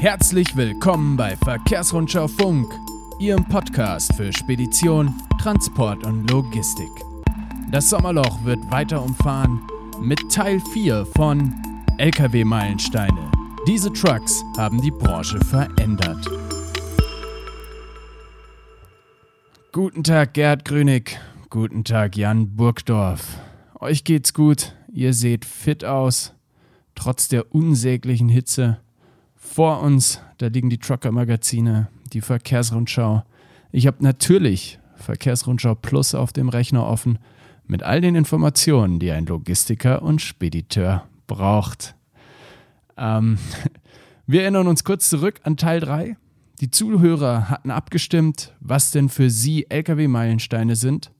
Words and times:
Herzlich 0.00 0.54
willkommen 0.54 1.16
bei 1.16 1.34
Verkehrsrundschau 1.34 2.28
Funk, 2.28 2.72
Ihrem 3.18 3.44
Podcast 3.44 4.14
für 4.14 4.32
Spedition, 4.32 5.12
Transport 5.42 6.06
und 6.06 6.30
Logistik. 6.30 6.92
Das 7.72 7.90
Sommerloch 7.90 8.44
wird 8.44 8.60
weiter 8.70 9.02
umfahren 9.02 9.60
mit 10.00 10.20
Teil 10.30 10.60
4 10.72 11.04
von 11.04 11.52
Lkw-Meilensteine. 11.96 13.28
Diese 13.66 13.92
Trucks 13.92 14.44
haben 14.56 14.80
die 14.80 14.92
Branche 14.92 15.40
verändert. 15.40 16.24
Guten 19.72 20.04
Tag, 20.04 20.34
Gerd 20.34 20.64
Grünig. 20.64 21.18
Guten 21.50 21.82
Tag, 21.82 22.16
Jan 22.16 22.54
Burgdorf. 22.54 23.40
Euch 23.80 24.04
geht's 24.04 24.32
gut, 24.32 24.76
ihr 24.92 25.12
seht 25.12 25.44
fit 25.44 25.84
aus, 25.84 26.34
trotz 26.94 27.26
der 27.26 27.52
unsäglichen 27.52 28.28
Hitze. 28.28 28.78
Vor 29.50 29.80
uns, 29.80 30.20
da 30.36 30.46
liegen 30.46 30.70
die 30.70 30.78
Trucker-Magazine, 30.78 31.88
die 32.12 32.20
Verkehrsrundschau. 32.20 33.24
Ich 33.72 33.86
habe 33.86 34.04
natürlich 34.04 34.78
Verkehrsrundschau 34.94 35.74
Plus 35.74 36.14
auf 36.14 36.32
dem 36.32 36.48
Rechner 36.48 36.86
offen 36.86 37.18
mit 37.66 37.82
all 37.82 38.00
den 38.00 38.14
Informationen, 38.14 39.00
die 39.00 39.10
ein 39.10 39.26
Logistiker 39.26 40.02
und 40.02 40.20
Spediteur 40.20 41.08
braucht. 41.26 41.96
Ähm, 42.96 43.38
wir 44.26 44.42
erinnern 44.42 44.68
uns 44.68 44.84
kurz 44.84 45.08
zurück 45.08 45.40
an 45.42 45.56
Teil 45.56 45.80
3. 45.80 46.16
Die 46.60 46.70
Zuhörer 46.70 47.48
hatten 47.48 47.70
abgestimmt, 47.70 48.54
was 48.60 48.90
denn 48.90 49.08
für 49.08 49.30
sie 49.30 49.68
Lkw-Meilensteine 49.70 50.76
sind. 50.76 51.10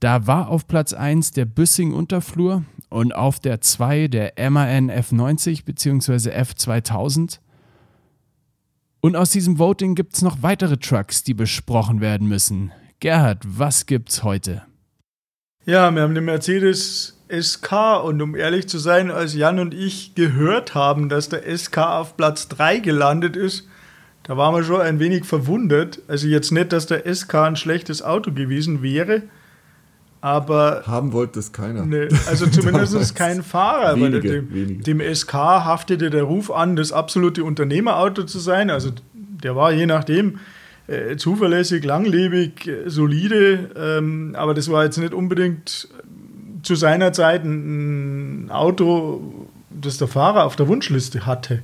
Da 0.00 0.26
war 0.26 0.48
auf 0.48 0.66
Platz 0.66 0.92
1 0.92 1.30
der 1.30 1.46
Büssing-Unterflur 1.46 2.64
und 2.94 3.12
auf 3.12 3.40
der 3.40 3.60
2 3.60 4.06
der 4.06 4.50
MAN 4.50 4.88
F90 4.88 5.64
bzw. 5.64 6.30
F2000. 6.30 7.40
Und 9.00 9.16
aus 9.16 9.30
diesem 9.30 9.58
Voting 9.58 9.96
gibt 9.96 10.14
es 10.14 10.22
noch 10.22 10.42
weitere 10.42 10.76
Trucks, 10.76 11.24
die 11.24 11.34
besprochen 11.34 12.00
werden 12.00 12.28
müssen. 12.28 12.70
Gerhard, 13.00 13.42
was 13.44 13.86
gibt's 13.86 14.22
heute? 14.22 14.62
Ja, 15.66 15.90
wir 15.90 16.02
haben 16.02 16.14
den 16.14 16.24
Mercedes 16.24 17.18
SK 17.28 18.04
und 18.04 18.22
um 18.22 18.36
ehrlich 18.36 18.68
zu 18.68 18.78
sein, 18.78 19.10
als 19.10 19.34
Jan 19.34 19.58
und 19.58 19.74
ich 19.74 20.14
gehört 20.14 20.76
haben, 20.76 21.08
dass 21.08 21.28
der 21.28 21.42
SK 21.56 21.78
auf 21.78 22.16
Platz 22.16 22.46
3 22.46 22.78
gelandet 22.78 23.34
ist, 23.34 23.66
da 24.22 24.36
waren 24.36 24.54
wir 24.54 24.62
schon 24.62 24.80
ein 24.80 25.00
wenig 25.00 25.24
verwundert. 25.24 26.00
Also 26.06 26.28
jetzt 26.28 26.52
nicht, 26.52 26.72
dass 26.72 26.86
der 26.86 27.12
SK 27.12 27.34
ein 27.34 27.56
schlechtes 27.56 28.02
Auto 28.02 28.30
gewesen 28.30 28.82
wäre, 28.82 29.24
aber. 30.24 30.84
Haben 30.86 31.12
wollte 31.12 31.38
es 31.38 31.52
keiner. 31.52 31.84
Ne, 31.84 32.08
also 32.26 32.46
zumindest 32.46 33.14
kein 33.14 33.42
Fahrer. 33.42 33.94
Wenige, 33.96 34.42
dem, 34.42 34.82
dem, 34.82 35.14
SK 35.14 35.34
haftete 35.34 36.08
der 36.08 36.22
Ruf 36.22 36.50
an, 36.50 36.76
das 36.76 36.92
absolute 36.92 37.44
Unternehmerauto 37.44 38.24
zu 38.24 38.38
sein. 38.38 38.70
Also 38.70 38.90
der 39.12 39.54
war 39.54 39.72
je 39.72 39.84
nachdem 39.84 40.38
äh, 40.86 41.16
zuverlässig, 41.16 41.84
langlebig, 41.84 42.66
äh, 42.66 42.88
solide. 42.88 43.70
Ähm, 43.76 44.34
aber 44.34 44.54
das 44.54 44.70
war 44.70 44.84
jetzt 44.84 44.96
nicht 44.96 45.12
unbedingt 45.12 45.88
zu 46.62 46.74
seiner 46.74 47.12
Zeit 47.12 47.44
ein, 47.44 48.46
ein 48.46 48.50
Auto, 48.50 49.48
das 49.68 49.98
der 49.98 50.08
Fahrer 50.08 50.44
auf 50.44 50.56
der 50.56 50.68
Wunschliste 50.68 51.26
hatte. 51.26 51.60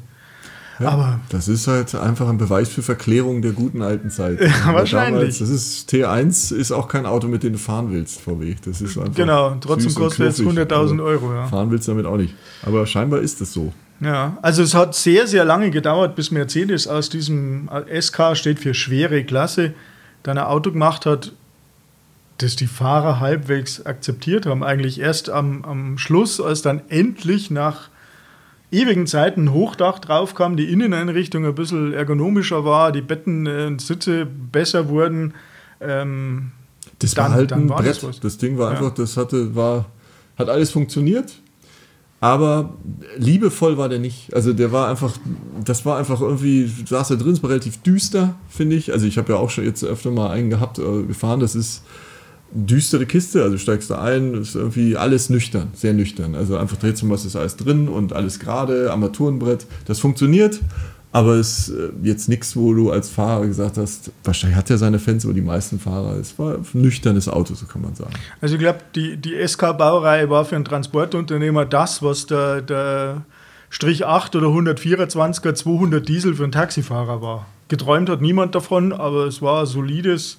Ja, 0.80 0.90
aber 0.90 1.20
das 1.28 1.46
ist 1.46 1.66
halt 1.66 1.94
einfach 1.94 2.28
ein 2.28 2.38
Beweis 2.38 2.70
für 2.70 2.82
Verklärung 2.82 3.42
der 3.42 3.52
guten 3.52 3.82
alten 3.82 4.10
Zeit. 4.10 4.40
Ja, 4.40 4.72
wahrscheinlich. 4.72 5.38
Damals, 5.38 5.38
das 5.38 5.48
ist 5.50 5.90
T1 5.90 6.54
ist 6.54 6.72
auch 6.72 6.88
kein 6.88 7.04
Auto, 7.04 7.28
mit 7.28 7.42
dem 7.42 7.52
du 7.52 7.58
fahren 7.58 7.92
willst, 7.92 8.20
VW. 8.20 8.56
Das 8.64 8.80
ist 8.80 8.96
einfach 8.96 9.14
genau, 9.14 9.56
trotzdem 9.60 9.94
kostet 9.94 10.28
es 10.28 10.40
100.000 10.40 10.72
also 10.72 11.02
Euro. 11.02 11.34
Ja. 11.34 11.46
Fahren 11.46 11.70
willst 11.70 11.86
du 11.86 11.92
damit 11.92 12.06
auch 12.06 12.16
nicht. 12.16 12.34
Aber 12.62 12.86
scheinbar 12.86 13.20
ist 13.20 13.40
es 13.40 13.52
so. 13.52 13.72
Ja, 14.00 14.38
also 14.40 14.62
es 14.62 14.74
hat 14.74 14.94
sehr, 14.94 15.26
sehr 15.26 15.44
lange 15.44 15.70
gedauert, 15.70 16.16
bis 16.16 16.30
Mercedes 16.30 16.88
aus 16.88 17.10
diesem 17.10 17.68
SK 18.00 18.34
steht 18.34 18.58
für 18.58 18.72
schwere 18.72 19.22
Klasse, 19.24 19.74
dann 20.22 20.38
ein 20.38 20.44
Auto 20.44 20.72
gemacht 20.72 21.04
hat, 21.04 21.32
das 22.38 22.56
die 22.56 22.66
Fahrer 22.66 23.20
halbwegs 23.20 23.84
akzeptiert 23.84 24.46
haben. 24.46 24.64
Eigentlich 24.64 24.98
erst 24.98 25.28
am, 25.28 25.62
am 25.66 25.98
Schluss, 25.98 26.40
als 26.40 26.62
dann 26.62 26.80
endlich 26.88 27.50
nach 27.50 27.90
ewigen 28.70 29.06
Zeiten 29.06 29.44
ein 29.44 29.52
Hochdach 29.52 29.98
drauf 29.98 30.34
kam, 30.34 30.56
die 30.56 30.72
Inneneinrichtung 30.72 31.44
ein 31.44 31.54
bisschen 31.54 31.92
ergonomischer 31.92 32.64
war, 32.64 32.92
die 32.92 33.02
Betten 33.02 33.46
und 33.46 33.80
äh, 33.80 33.84
Sitze 33.84 34.26
besser 34.26 34.88
wurden. 34.88 35.34
Ähm, 35.80 36.52
das 36.98 37.14
dann, 37.14 37.26
war 37.26 37.32
halt 37.32 37.52
ein 37.52 37.66
Brett. 37.66 38.02
Das, 38.02 38.20
das, 38.20 38.38
Ding 38.38 38.58
war 38.58 38.70
einfach, 38.70 38.94
das 38.94 39.16
hatte, 39.16 39.54
war, 39.54 39.86
hat 40.36 40.48
alles 40.48 40.70
funktioniert. 40.70 41.32
Aber 42.22 42.74
liebevoll 43.16 43.78
war 43.78 43.88
der 43.88 43.98
nicht. 43.98 44.34
Also 44.34 44.52
der 44.52 44.72
war 44.72 44.88
einfach, 44.88 45.16
das 45.64 45.86
war 45.86 45.96
einfach 45.96 46.20
irgendwie, 46.20 46.66
saß 46.66 47.08
da 47.08 47.14
drin, 47.16 47.32
es 47.32 47.42
war 47.42 47.48
relativ 47.48 47.78
düster, 47.78 48.34
finde 48.50 48.76
ich. 48.76 48.92
Also 48.92 49.06
ich 49.06 49.16
habe 49.16 49.32
ja 49.32 49.38
auch 49.38 49.48
schon 49.48 49.64
jetzt 49.64 49.82
öfter 49.82 50.10
mal 50.10 50.30
einen 50.30 50.50
gehabt, 50.50 50.78
äh, 50.78 51.02
gefahren, 51.04 51.40
das 51.40 51.54
ist 51.54 51.82
düstere 52.52 53.06
Kiste, 53.06 53.42
also 53.42 53.58
steigst 53.58 53.90
du 53.90 53.94
ein, 53.94 54.34
ist 54.34 54.54
irgendwie 54.54 54.96
alles 54.96 55.30
nüchtern, 55.30 55.68
sehr 55.74 55.92
nüchtern. 55.92 56.34
Also 56.34 56.56
einfach 56.56 56.76
Drehzahlmasse 56.76 57.28
ist 57.28 57.36
alles 57.36 57.56
drin 57.56 57.88
und 57.88 58.12
alles 58.12 58.38
gerade, 58.38 58.90
Armaturenbrett, 58.90 59.66
das 59.86 60.00
funktioniert, 60.00 60.60
aber 61.12 61.34
es 61.34 61.68
ist 61.68 61.76
äh, 61.76 61.90
jetzt 62.02 62.28
nichts, 62.28 62.56
wo 62.56 62.72
du 62.72 62.90
als 62.90 63.08
Fahrer 63.08 63.46
gesagt 63.46 63.76
hast, 63.78 64.12
wahrscheinlich 64.22 64.56
hat 64.56 64.70
er 64.70 64.78
seine 64.78 64.98
Fans, 64.98 65.24
aber 65.24 65.34
die 65.34 65.40
meisten 65.40 65.80
Fahrer, 65.80 66.16
es 66.16 66.38
war 66.38 66.54
ein 66.54 66.66
nüchternes 66.72 67.28
Auto, 67.28 67.54
so 67.54 67.66
kann 67.66 67.82
man 67.82 67.94
sagen. 67.94 68.12
Also 68.40 68.54
ich 68.54 68.60
glaube, 68.60 68.78
die, 68.94 69.16
die 69.16 69.34
SK-Baureihe 69.46 70.30
war 70.30 70.44
für 70.44 70.56
einen 70.56 70.64
Transportunternehmer 70.64 71.64
das, 71.64 72.02
was 72.02 72.26
der, 72.26 72.62
der 72.62 73.22
Strich 73.70 74.04
8 74.06 74.36
oder 74.36 74.48
124er 74.48 75.54
200 75.54 76.08
Diesel 76.08 76.34
für 76.34 76.44
einen 76.44 76.52
Taxifahrer 76.52 77.22
war. 77.22 77.46
Geträumt 77.68 78.08
hat 78.08 78.20
niemand 78.20 78.54
davon, 78.54 78.92
aber 78.92 79.26
es 79.26 79.42
war 79.42 79.60
ein 79.60 79.66
solides 79.66 80.38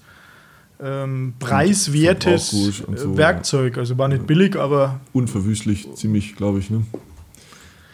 ähm, 0.82 1.34
preiswertes 1.40 2.50
so, 2.52 3.18
Werkzeug. 3.18 3.78
Also 3.78 3.98
war 3.98 4.08
nicht 4.08 4.28
billig, 4.28 4.56
aber. 4.56 5.00
Unverwüstlich, 5.14 5.94
ziemlich, 5.96 6.36
glaube 6.36 6.60
ich. 6.60 6.70
Ne? 6.70 6.84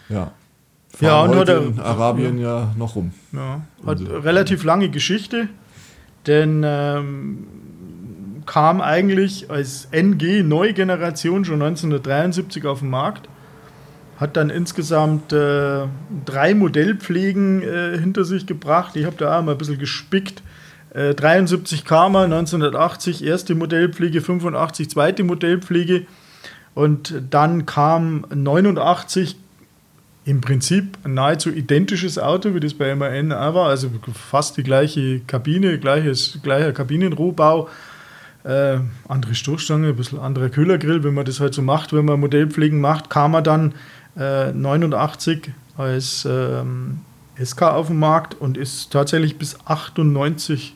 Ja. 0.08 0.32
Fahren 0.90 1.06
ja, 1.10 1.20
und 1.22 1.36
heute 1.36 1.52
in 1.52 1.80
Arabien 1.80 2.38
ja, 2.38 2.74
noch 2.76 2.96
rum. 2.96 3.12
Ja, 3.32 3.62
hat 3.86 4.00
also. 4.00 4.18
relativ 4.18 4.64
lange 4.64 4.88
Geschichte, 4.88 5.48
denn 6.26 6.62
ähm, 6.64 7.46
kam 8.46 8.80
eigentlich 8.80 9.50
als 9.50 9.88
NG 9.92 10.42
Neugeneration 10.42 11.44
schon 11.44 11.62
1973 11.62 12.64
auf 12.66 12.80
den 12.80 12.90
Markt. 12.90 13.28
Hat 14.16 14.36
dann 14.36 14.50
insgesamt 14.50 15.32
äh, 15.32 15.86
drei 16.24 16.54
Modellpflegen 16.54 17.62
äh, 17.62 17.98
hinter 17.98 18.24
sich 18.24 18.46
gebracht. 18.46 18.96
Ich 18.96 19.04
habe 19.04 19.14
da 19.16 19.38
auch 19.38 19.44
mal 19.44 19.52
ein 19.52 19.58
bisschen 19.58 19.78
gespickt 19.78 20.42
73 20.94 21.84
kam 21.84 22.14
er, 22.16 22.24
1980 22.24 23.24
erste 23.24 23.54
Modellpflege, 23.54 24.20
85 24.20 24.90
zweite 24.90 25.24
Modellpflege. 25.24 26.06
Und 26.74 27.14
dann 27.30 27.66
kam 27.66 28.24
89 28.32 29.36
im 30.24 30.40
Prinzip 30.40 30.98
ein 31.04 31.14
nahezu 31.14 31.50
identisches 31.50 32.18
Auto, 32.18 32.54
wie 32.54 32.60
das 32.60 32.74
bei 32.74 32.94
MAN 32.94 33.32
auch 33.32 33.54
war, 33.54 33.68
also 33.68 33.90
fast 34.12 34.58
die 34.58 34.62
gleiche 34.62 35.20
Kabine, 35.20 35.78
gleiches, 35.78 36.38
gleicher 36.42 36.72
Kabinenrohbau, 36.72 37.68
äh, 38.44 38.78
andere 39.08 39.34
Stoßstange, 39.34 39.88
ein 39.88 39.96
bisschen 39.96 40.18
anderer 40.18 40.50
Kühlergrill, 40.50 41.02
wenn 41.02 41.14
man 41.14 41.24
das 41.24 41.40
halt 41.40 41.54
so 41.54 41.62
macht, 41.62 41.92
wenn 41.94 42.04
man 42.04 42.20
Modellpflegen 42.20 42.80
macht, 42.80 43.08
kam 43.08 43.34
er 43.34 43.42
dann 43.42 43.74
äh, 44.18 44.52
89 44.52 45.50
als 45.78 46.26
ähm, 46.30 47.00
SK 47.42 47.62
auf 47.62 47.86
den 47.86 47.98
Markt 47.98 48.34
und 48.34 48.56
ist 48.58 48.92
tatsächlich 48.92 49.38
bis 49.38 49.56
98 49.64 50.74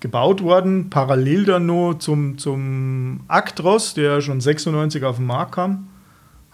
gebaut 0.00 0.42
worden, 0.42 0.90
parallel 0.90 1.44
dann 1.44 1.66
nur 1.66 2.00
zum, 2.00 2.38
zum 2.38 3.20
Actros, 3.28 3.94
der 3.94 4.20
schon 4.20 4.40
96 4.40 5.04
auf 5.04 5.16
den 5.16 5.26
Markt 5.26 5.52
kam. 5.52 5.88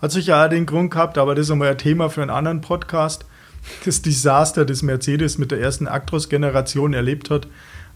Hat 0.03 0.13
sich 0.13 0.27
ja 0.27 0.49
den 0.49 0.67
Grund 0.67 0.91
gehabt, 0.91 1.17
aber 1.17 1.35
das 1.35 1.47
ist 1.47 1.51
einmal 1.53 1.71
ein 1.71 1.79
Thema 1.79 2.11
für 2.11 2.23
einen 2.23 2.31
anderen 2.31 2.61
Podcast. 2.61 3.25
Das 3.85 4.03
Desaster, 4.03 4.65
das 4.65 4.83
Mercedes 4.83 5.39
mit 5.39 5.51
der 5.51 5.61
ersten 5.61 5.89
Actros-Generation 5.89 6.93
erlebt 6.93 7.31
hat, 7.31 7.49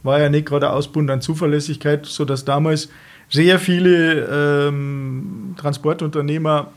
war 0.02 0.18
ja 0.18 0.28
nicht 0.28 0.46
gerade 0.46 0.70
Ausbund 0.70 1.10
an 1.10 1.20
Zuverlässigkeit, 1.20 2.06
sodass 2.06 2.44
damals 2.44 2.88
sehr 3.28 3.58
viele 3.58 4.68
ähm, 4.68 5.54
Transportunternehmer 5.56 6.68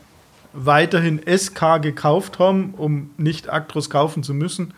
weiterhin 0.52 1.20
SK 1.26 1.82
gekauft 1.82 2.38
haben, 2.38 2.74
um 2.76 3.10
nicht 3.16 3.50
Actros 3.50 3.90
kaufen 3.90 4.22
zu 4.22 4.34
müssen. 4.34 4.74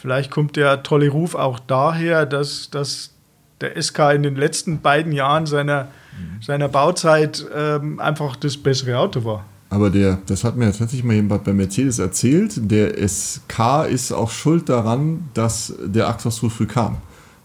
Vielleicht 0.00 0.30
kommt 0.30 0.56
der 0.56 0.82
tolle 0.82 1.10
Ruf 1.10 1.34
auch 1.34 1.58
daher, 1.58 2.24
dass, 2.24 2.70
dass 2.70 3.10
der 3.60 3.80
SK 3.80 3.98
in 4.14 4.22
den 4.22 4.36
letzten 4.36 4.80
beiden 4.80 5.12
Jahren 5.12 5.44
seiner, 5.44 5.84
mhm. 5.84 6.42
seiner 6.42 6.68
Bauzeit 6.68 7.44
ähm, 7.54 8.00
einfach 8.00 8.36
das 8.36 8.56
bessere 8.56 8.98
Auto 8.98 9.24
war. 9.24 9.44
Aber 9.68 9.90
der, 9.90 10.18
das 10.26 10.42
hat 10.42 10.56
mir 10.56 10.66
tatsächlich 10.66 11.04
mal 11.04 11.14
jemand 11.14 11.44
bei 11.44 11.52
Mercedes 11.52 11.98
erzählt, 11.98 12.52
der 12.70 12.96
SK 13.06 13.86
ist 13.90 14.10
auch 14.10 14.30
schuld 14.30 14.68
daran, 14.68 15.28
dass 15.34 15.74
der 15.84 16.08
Actros 16.08 16.36
so 16.36 16.48
früh 16.48 16.66
kam. 16.66 16.96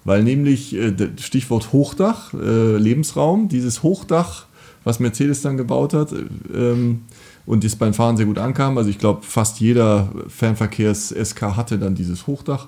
Weil 0.05 0.23
nämlich, 0.23 0.73
äh, 0.75 0.93
Stichwort 1.19 1.73
Hochdach, 1.73 2.33
äh, 2.33 2.77
Lebensraum, 2.77 3.49
dieses 3.49 3.83
Hochdach 3.83 4.45
was 4.85 4.99
Mercedes 4.99 5.41
dann 5.41 5.57
gebaut 5.57 5.93
hat. 5.93 6.13
Ähm, 6.53 7.01
und 7.45 7.63
das 7.63 7.75
beim 7.75 7.93
Fahren 7.93 8.17
sehr 8.17 8.25
gut 8.25 8.37
ankam. 8.37 8.77
Also 8.77 8.89
ich 8.89 8.97
glaube, 8.97 9.21
fast 9.23 9.59
jeder 9.59 10.09
Fernverkehrs-SK 10.27 11.41
hatte 11.55 11.77
dann 11.77 11.95
dieses 11.95 12.27
Hochdach. 12.27 12.67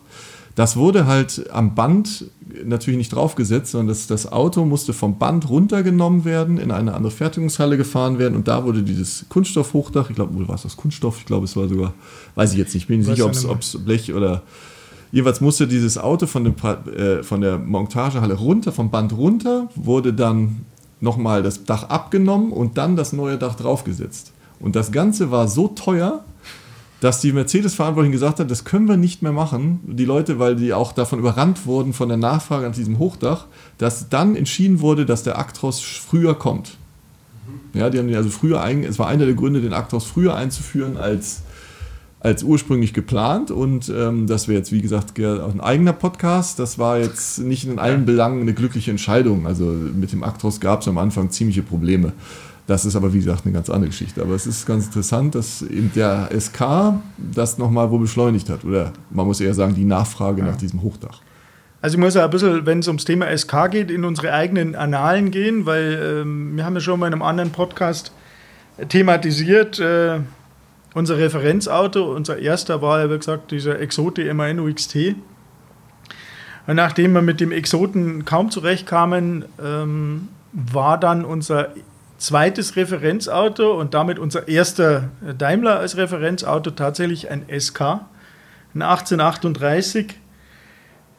Das 0.56 0.76
wurde 0.76 1.06
halt 1.06 1.52
am 1.52 1.76
Band 1.76 2.26
natürlich 2.66 2.98
nicht 2.98 3.14
draufgesetzt, 3.14 3.72
sondern 3.72 3.90
das, 3.90 4.08
das 4.08 4.32
Auto 4.32 4.66
musste 4.66 4.92
vom 4.92 5.20
Band 5.20 5.50
runtergenommen 5.50 6.26
werden, 6.26 6.58
in 6.58 6.72
eine 6.72 6.96
andere 6.96 7.12
Fertigungshalle 7.12 7.78
gefahren 7.78 8.18
werden 8.18 8.36
und 8.36 8.48
da 8.48 8.64
wurde 8.64 8.82
dieses 8.82 9.26
Kunststoffhochdach, 9.30 10.10
ich 10.10 10.16
glaube, 10.16 10.34
wo 10.34 10.48
war 10.48 10.56
es 10.56 10.64
das 10.64 10.76
Kunststoff? 10.76 11.20
Ich 11.20 11.26
glaube, 11.26 11.46
es 11.46 11.56
war 11.56 11.68
sogar, 11.68 11.94
weiß 12.34 12.54
ich 12.54 12.58
jetzt 12.58 12.74
nicht, 12.74 12.84
ich 12.84 12.88
bin 12.88 13.00
nicht 13.00 13.08
sicher, 13.08 13.26
ob 13.26 13.60
es 13.60 13.78
Blech 13.86 14.14
oder. 14.14 14.42
Jeweils 15.10 15.40
musste 15.40 15.68
dieses 15.68 15.98
Auto 15.98 16.26
von, 16.26 16.44
dem, 16.44 16.56
äh, 16.94 17.24
von 17.24 17.40
der 17.40 17.58
Montagehalle 17.60 18.34
runter, 18.34 18.74
vom 18.74 18.90
Band 18.92 19.14
runter, 19.14 19.70
wurde 19.76 20.12
dann 20.12 20.66
nochmal 21.00 21.44
das 21.44 21.64
Dach 21.64 21.84
abgenommen 21.84 22.52
und 22.52 22.78
dann 22.78 22.96
das 22.98 23.14
neue 23.14 23.38
Dach 23.38 23.56
draufgesetzt. 23.56 24.34
Und 24.60 24.76
das 24.76 24.92
Ganze 24.92 25.32
war 25.32 25.48
so 25.48 25.68
teuer, 25.68 26.24
dass 27.00 27.22
die 27.22 27.32
Mercedes-Verantwortlichen 27.32 28.12
gesagt 28.12 28.40
hat, 28.40 28.50
das 28.50 28.64
können 28.64 28.88
wir 28.88 28.98
nicht 28.98 29.22
mehr 29.22 29.32
machen. 29.32 29.80
Die 29.86 30.06
Leute, 30.06 30.40
weil 30.40 30.56
die 30.56 30.74
auch 30.74 30.94
davon 30.94 31.20
überrannt 31.20 31.66
wurden 31.66 31.94
von 31.94 32.10
der 32.10 32.18
Nachfrage 32.18 32.68
nach 32.68 32.76
diesem 32.76 32.98
Hochdach, 32.98 33.46
dass 33.78 34.10
dann 34.10 34.36
entschieden 34.36 34.82
wurde, 34.82 35.06
dass 35.06 35.24
der 35.24 35.38
Actros 35.38 35.80
früher 35.80 36.34
kommt. 36.34 36.78
Ja, 37.74 37.90
die 37.90 38.00
haben 38.00 38.08
den 38.08 38.18
also 38.18 38.30
früher 38.30 38.62
ein, 38.62 38.84
es 38.84 38.98
war 38.98 39.08
einer 39.08 39.26
der 39.26 39.36
Gründe, 39.36 39.62
den 39.62 39.74
Actros 39.74 40.06
früher 40.06 40.36
einzuführen 40.36 40.98
als, 40.98 41.44
als 42.20 42.42
ursprünglich 42.42 42.94
geplant. 42.94 43.52
Und 43.52 43.90
ähm, 43.96 44.26
das 44.26 44.48
wäre 44.48 44.58
jetzt, 44.58 44.72
wie 44.72 44.82
gesagt, 44.82 45.20
ein 45.20 45.62
eigener 45.62 45.94
Podcast. 45.94 46.58
Das 46.58 46.80
war 46.80 46.98
jetzt 46.98 47.40
nicht 47.40 47.66
in 47.66 47.78
allen 47.78 48.06
Belangen 48.06 48.42
eine 48.42 48.54
glückliche 48.56 48.90
Entscheidung. 48.90 49.46
Also 49.46 49.66
mit 49.66 50.12
dem 50.12 50.24
Actros 50.24 50.60
gab 50.60 50.82
es 50.82 50.88
am 50.88 50.98
Anfang 50.98 51.30
ziemliche 51.30 51.62
Probleme. 51.62 52.14
Das 52.68 52.84
ist 52.84 52.98
aber, 52.98 53.14
wie 53.14 53.20
gesagt, 53.20 53.46
eine 53.46 53.54
ganz 53.54 53.70
andere 53.70 53.90
Geschichte. 53.90 54.22
Aber 54.22 54.36
es 54.36 54.46
ist 54.46 54.66
ganz 54.66 54.88
interessant, 54.88 55.36
dass 55.36 55.62
eben 55.62 55.90
der 55.96 56.30
SK 56.38 57.00
das 57.18 57.58
nochmal 57.58 57.90
wo 57.90 57.98
beschleunigt 57.98 58.50
hat. 58.50 58.66
Oder 58.66 58.92
man 59.10 59.26
muss 59.26 59.40
eher 59.40 59.54
sagen, 59.54 59.74
die 59.74 59.86
Nachfrage 59.86 60.42
ja. 60.42 60.48
nach 60.48 60.58
diesem 60.58 60.82
Hochdach. 60.82 61.22
Also 61.82 61.98
ich 61.98 62.04
muss 62.04 62.16
ja 62.16 62.26
ein 62.26 62.30
bisschen, 62.30 62.66
wenn 62.66 62.80
es 62.80 62.88
ums 62.88 63.06
Thema 63.06 63.36
SK 63.36 63.72
geht, 63.72 63.90
in 63.90 64.04
unsere 64.04 64.34
eigenen 64.34 64.76
Annalen 64.76 65.32
gehen, 65.32 65.66
weil 65.66 66.22
ähm, 66.22 66.58
wir 66.58 66.66
haben 66.66 66.74
ja 66.74 66.82
schon 66.82 67.00
mal 67.00 67.08
in 67.08 67.14
einem 67.14 67.22
anderen 67.22 67.52
Podcast 67.52 68.12
thematisiert, 68.90 69.80
äh, 69.80 70.20
unser 70.94 71.18
Referenzauto, 71.18 72.14
unser 72.14 72.40
erster 72.40 72.82
war 72.82 73.00
ja, 73.00 73.10
wie 73.10 73.18
gesagt, 73.18 73.52
dieser 73.52 73.80
Exote 73.80 74.34
MAN 74.34 74.60
UXT. 74.60 75.16
Und 76.66 76.76
nachdem 76.76 77.14
wir 77.14 77.22
mit 77.22 77.40
dem 77.40 77.52
Exoten 77.52 78.26
kaum 78.26 78.52
zurechtkamen, 78.52 79.46
ähm, 79.64 80.28
war 80.52 81.00
dann 81.00 81.24
unser 81.24 81.70
zweites 82.18 82.76
Referenzauto 82.76 83.80
und 83.80 83.94
damit 83.94 84.20
unser 84.20 84.48
erster 84.48 85.10
Daimler 85.38 85.80
als 85.80 85.98
Referenzauto 85.98 86.72
tatsächlich 86.72 87.30
ein 87.30 87.46
SK, 87.48 87.82
ein 88.74 88.82
1838. 88.82 90.16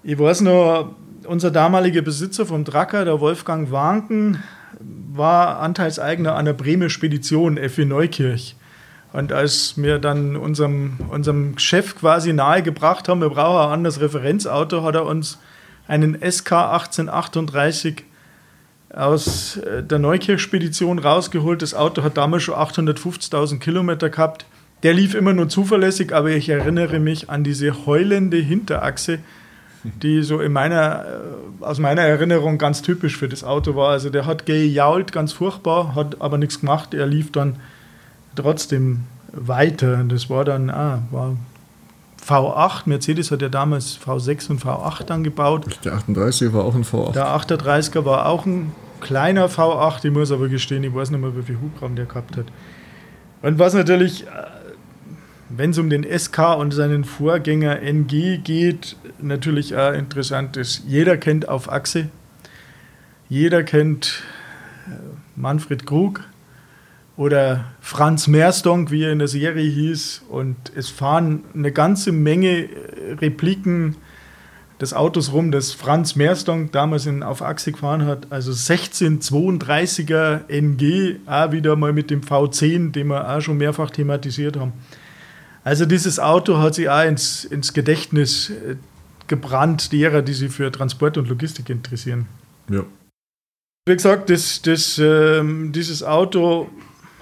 Ich 0.02 0.18
weiß 0.18 0.42
noch, 0.42 0.94
unser 1.24 1.50
damaliger 1.50 2.02
Besitzer 2.02 2.46
vom 2.46 2.64
Dracker, 2.64 3.04
der 3.04 3.20
Wolfgang 3.20 3.70
Wanken, 3.70 4.42
war 4.80 5.60
Anteilseigner 5.60 6.34
an 6.34 6.44
der 6.44 6.52
Bremer 6.52 6.90
Spedition 6.90 7.56
F.W. 7.56 7.84
Neukirch. 7.84 8.56
Und 9.12 9.32
als 9.32 9.74
wir 9.76 9.98
dann 9.98 10.36
unserem, 10.36 10.98
unserem 11.08 11.58
Chef 11.58 11.96
quasi 11.96 12.32
nahegebracht 12.32 13.08
haben, 13.08 13.20
wir 13.20 13.30
brauchen 13.30 13.66
ein 13.66 13.72
anderes 13.72 14.00
Referenzauto, 14.00 14.82
hat 14.82 14.94
er 14.94 15.06
uns 15.06 15.38
einen 15.86 16.14
SK 16.14 16.52
1838 16.52 18.04
aus 18.94 19.56
äh, 19.58 19.82
der 19.82 19.98
Neukirch-Spedition 19.98 20.98
rausgeholt. 20.98 21.62
Das 21.62 21.74
Auto 21.74 22.02
hat 22.02 22.16
damals 22.16 22.44
schon 22.44 22.54
850.000 22.54 23.58
Kilometer 23.58 24.10
gehabt. 24.10 24.46
Der 24.82 24.94
lief 24.94 25.14
immer 25.14 25.32
nur 25.32 25.48
zuverlässig, 25.48 26.14
aber 26.14 26.30
ich 26.30 26.48
erinnere 26.48 27.00
mich 27.00 27.30
an 27.30 27.42
diese 27.42 27.86
heulende 27.86 28.36
Hinterachse, 28.36 29.18
die 29.82 30.22
so 30.22 30.40
in 30.40 30.52
meiner, 30.52 31.04
äh, 31.04 31.64
aus 31.64 31.78
meiner 31.78 32.02
Erinnerung 32.02 32.58
ganz 32.58 32.82
typisch 32.82 33.16
für 33.16 33.28
das 33.28 33.44
Auto 33.44 33.74
war. 33.74 33.90
Also 33.90 34.10
der 34.10 34.26
hat 34.26 34.46
gejault, 34.46 35.12
ganz 35.12 35.32
furchtbar, 35.32 35.94
hat 35.94 36.20
aber 36.20 36.38
nichts 36.38 36.60
gemacht. 36.60 36.94
Er 36.94 37.06
lief 37.06 37.32
dann 37.32 37.56
trotzdem 38.36 39.04
weiter. 39.32 40.04
Das 40.08 40.30
war 40.30 40.44
dann, 40.44 40.70
ah, 40.70 41.02
war 41.10 41.36
V8. 42.28 42.82
Mercedes 42.86 43.30
hat 43.30 43.42
ja 43.42 43.48
damals 43.48 43.98
V6 43.98 44.50
und 44.50 44.62
V8 44.62 45.04
dann 45.04 45.24
gebaut. 45.24 45.66
Der 45.84 45.94
38 45.94 46.52
war 46.52 46.64
auch 46.64 46.74
ein 46.74 46.84
V8. 46.84 47.12
Der 47.12 47.26
38er 47.26 48.04
war 48.04 48.26
auch 48.26 48.44
ein 48.44 48.72
kleiner 49.00 49.48
V8. 49.48 50.04
Ich 50.04 50.12
muss 50.12 50.30
aber 50.30 50.48
gestehen, 50.48 50.84
ich 50.84 50.94
weiß 50.94 51.10
nicht 51.10 51.20
mehr, 51.20 51.36
wie 51.36 51.42
viel 51.42 51.58
Hubraum 51.60 51.96
der 51.96 52.06
gehabt 52.06 52.36
hat. 52.36 52.46
Und 53.40 53.58
was 53.58 53.72
natürlich, 53.74 54.26
äh, 54.26 54.28
wenn 55.48 55.70
es 55.70 55.78
um 55.78 55.88
den 55.88 56.04
SK 56.04 56.56
und 56.58 56.72
seinen 56.72 57.04
Vorgänger 57.04 57.80
NG 57.80 58.38
geht, 58.38 58.96
natürlich 59.20 59.74
auch 59.76 59.92
interessant 59.92 60.56
ist. 60.56 60.82
Jeder 60.86 61.16
kennt 61.16 61.48
auf 61.48 61.70
Achse. 61.70 62.08
Jeder 63.28 63.62
kennt 63.62 64.22
äh, 64.86 64.90
Manfred 65.36 65.86
Krug, 65.86 66.24
oder 67.18 67.64
Franz 67.80 68.28
Merstonk, 68.28 68.92
wie 68.92 69.02
er 69.02 69.10
in 69.10 69.18
der 69.18 69.26
Serie 69.26 69.68
hieß. 69.68 70.22
Und 70.28 70.56
es 70.76 70.88
fahren 70.88 71.42
eine 71.52 71.72
ganze 71.72 72.12
Menge 72.12 72.68
äh, 72.70 73.14
Repliken 73.20 73.96
des 74.80 74.94
Autos 74.94 75.32
rum, 75.32 75.50
das 75.50 75.72
Franz 75.72 76.14
Merstonk 76.14 76.70
damals 76.70 77.06
in, 77.06 77.24
auf 77.24 77.42
Achse 77.42 77.72
gefahren 77.72 78.06
hat. 78.06 78.28
Also 78.30 78.52
1632er 78.52 80.48
NG, 80.48 81.16
auch 81.26 81.50
wieder 81.50 81.74
mal 81.74 81.92
mit 81.92 82.10
dem 82.10 82.20
V10, 82.20 82.92
den 82.92 83.08
wir 83.08 83.28
auch 83.28 83.40
schon 83.40 83.56
mehrfach 83.56 83.90
thematisiert 83.90 84.56
haben. 84.56 84.72
Also 85.64 85.86
dieses 85.86 86.20
Auto 86.20 86.58
hat 86.58 86.76
sich 86.76 86.88
auch 86.88 87.04
ins, 87.04 87.44
ins 87.44 87.74
Gedächtnis 87.74 88.50
äh, 88.50 88.76
gebrannt, 89.26 89.90
derer, 89.92 90.22
die 90.22 90.34
sich 90.34 90.52
für 90.52 90.70
Transport 90.70 91.18
und 91.18 91.28
Logistik 91.28 91.68
interessieren. 91.68 92.26
Ja. 92.70 92.84
Wie 93.88 93.96
gesagt, 93.96 94.30
das, 94.30 94.62
das, 94.62 95.00
ähm, 95.02 95.72
dieses 95.72 96.04
Auto 96.04 96.68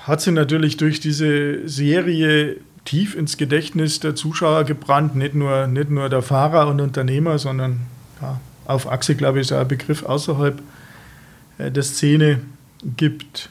hat 0.07 0.21
sie 0.21 0.31
natürlich 0.31 0.77
durch 0.77 1.01
diese 1.01 1.69
Serie 1.69 2.59
tief 2.85 3.17
ins 3.17 3.37
Gedächtnis 3.37 3.99
der 3.99 4.15
Zuschauer 4.15 4.63
gebrannt. 4.63 5.17
Nicht 5.17 5.35
nur, 5.35 5.67
nicht 5.67 5.91
nur 5.91 6.09
der 6.09 6.23
Fahrer 6.23 6.69
und 6.69 6.81
Unternehmer, 6.81 7.39
sondern 7.39 7.81
ja, 8.23 8.41
auf 8.67 8.89
Achse, 8.89 9.17
glaube 9.17 9.41
ich, 9.41 9.49
ist 9.49 9.53
auch 9.53 9.61
ein 9.61 9.69
Begriff 9.69 10.05
außerhalb 10.05 10.63
äh, 11.59 11.73
der 11.73 11.83
Szene 11.83 12.41
gibt. 12.97 13.51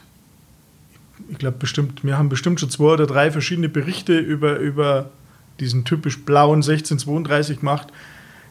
Ich 1.28 1.36
glaube 1.36 1.58
bestimmt, 1.58 2.02
wir 2.04 2.16
haben 2.16 2.30
bestimmt 2.30 2.58
schon 2.58 2.70
zwei 2.70 2.94
oder 2.94 3.06
drei 3.06 3.30
verschiedene 3.30 3.68
Berichte 3.68 4.18
über, 4.18 4.58
über 4.58 5.10
diesen 5.60 5.84
typisch 5.84 6.24
blauen 6.24 6.62
1632 6.62 7.60
gemacht, 7.60 7.88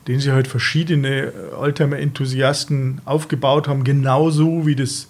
den 0.07 0.19
sie 0.19 0.31
halt 0.31 0.47
verschiedene 0.47 1.33
Oldtimer-Enthusiasten 1.57 3.01
aufgebaut 3.05 3.67
haben, 3.67 3.83
genauso 3.83 4.67
wie 4.67 4.75
das 4.75 5.07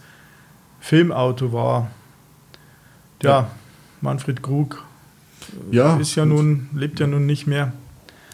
Filmauto 0.80 1.52
war. 1.52 1.92
Ja, 3.22 3.52
Manfred 4.02 4.44
Krug 4.44 4.84
ja, 5.72 5.98
ist 5.98 6.16
ja 6.16 6.26
nun, 6.26 6.70
lebt 6.74 7.00
ja 7.00 7.08
nun 7.08 7.26
nicht 7.26 7.48
mehr. 7.48 7.74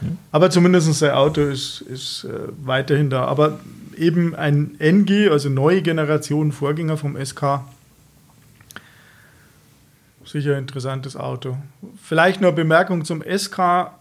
Ja. 0.02 0.08
Aber 0.32 0.50
zumindest 0.50 0.94
sein 0.94 1.12
Auto 1.12 1.42
ist, 1.42 1.82
ist 1.82 2.26
äh, 2.26 2.50
weiterhin 2.64 3.10
da. 3.10 3.26
Aber 3.26 3.60
eben 3.96 4.36
ein 4.36 4.76
NG, 4.80 5.30
also 5.30 5.50
neue 5.50 5.82
Generation, 5.82 6.52
Vorgänger 6.52 6.98
vom 6.98 7.24
SK. 7.24 7.62
Sicher 10.26 10.58
interessantes 10.58 11.16
Auto. 11.16 11.58
Vielleicht 12.02 12.42
nur 12.42 12.52
Bemerkung 12.54 13.06
zum 13.06 13.22
SK. 13.22 13.92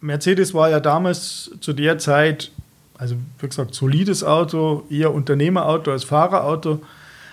Mercedes 0.00 0.52
war 0.52 0.68
ja 0.68 0.80
damals 0.80 1.50
zu 1.60 1.72
der 1.72 1.98
Zeit, 1.98 2.50
also 2.98 3.16
wie 3.38 3.48
gesagt, 3.48 3.74
solides 3.74 4.24
Auto, 4.24 4.84
eher 4.90 5.14
Unternehmerauto 5.14 5.92
als 5.92 6.04
Fahrerauto. 6.04 6.82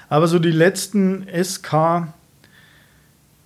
Aber 0.08 0.28
so 0.28 0.40
die 0.40 0.52
letzten 0.52 1.26
SK 1.44 2.08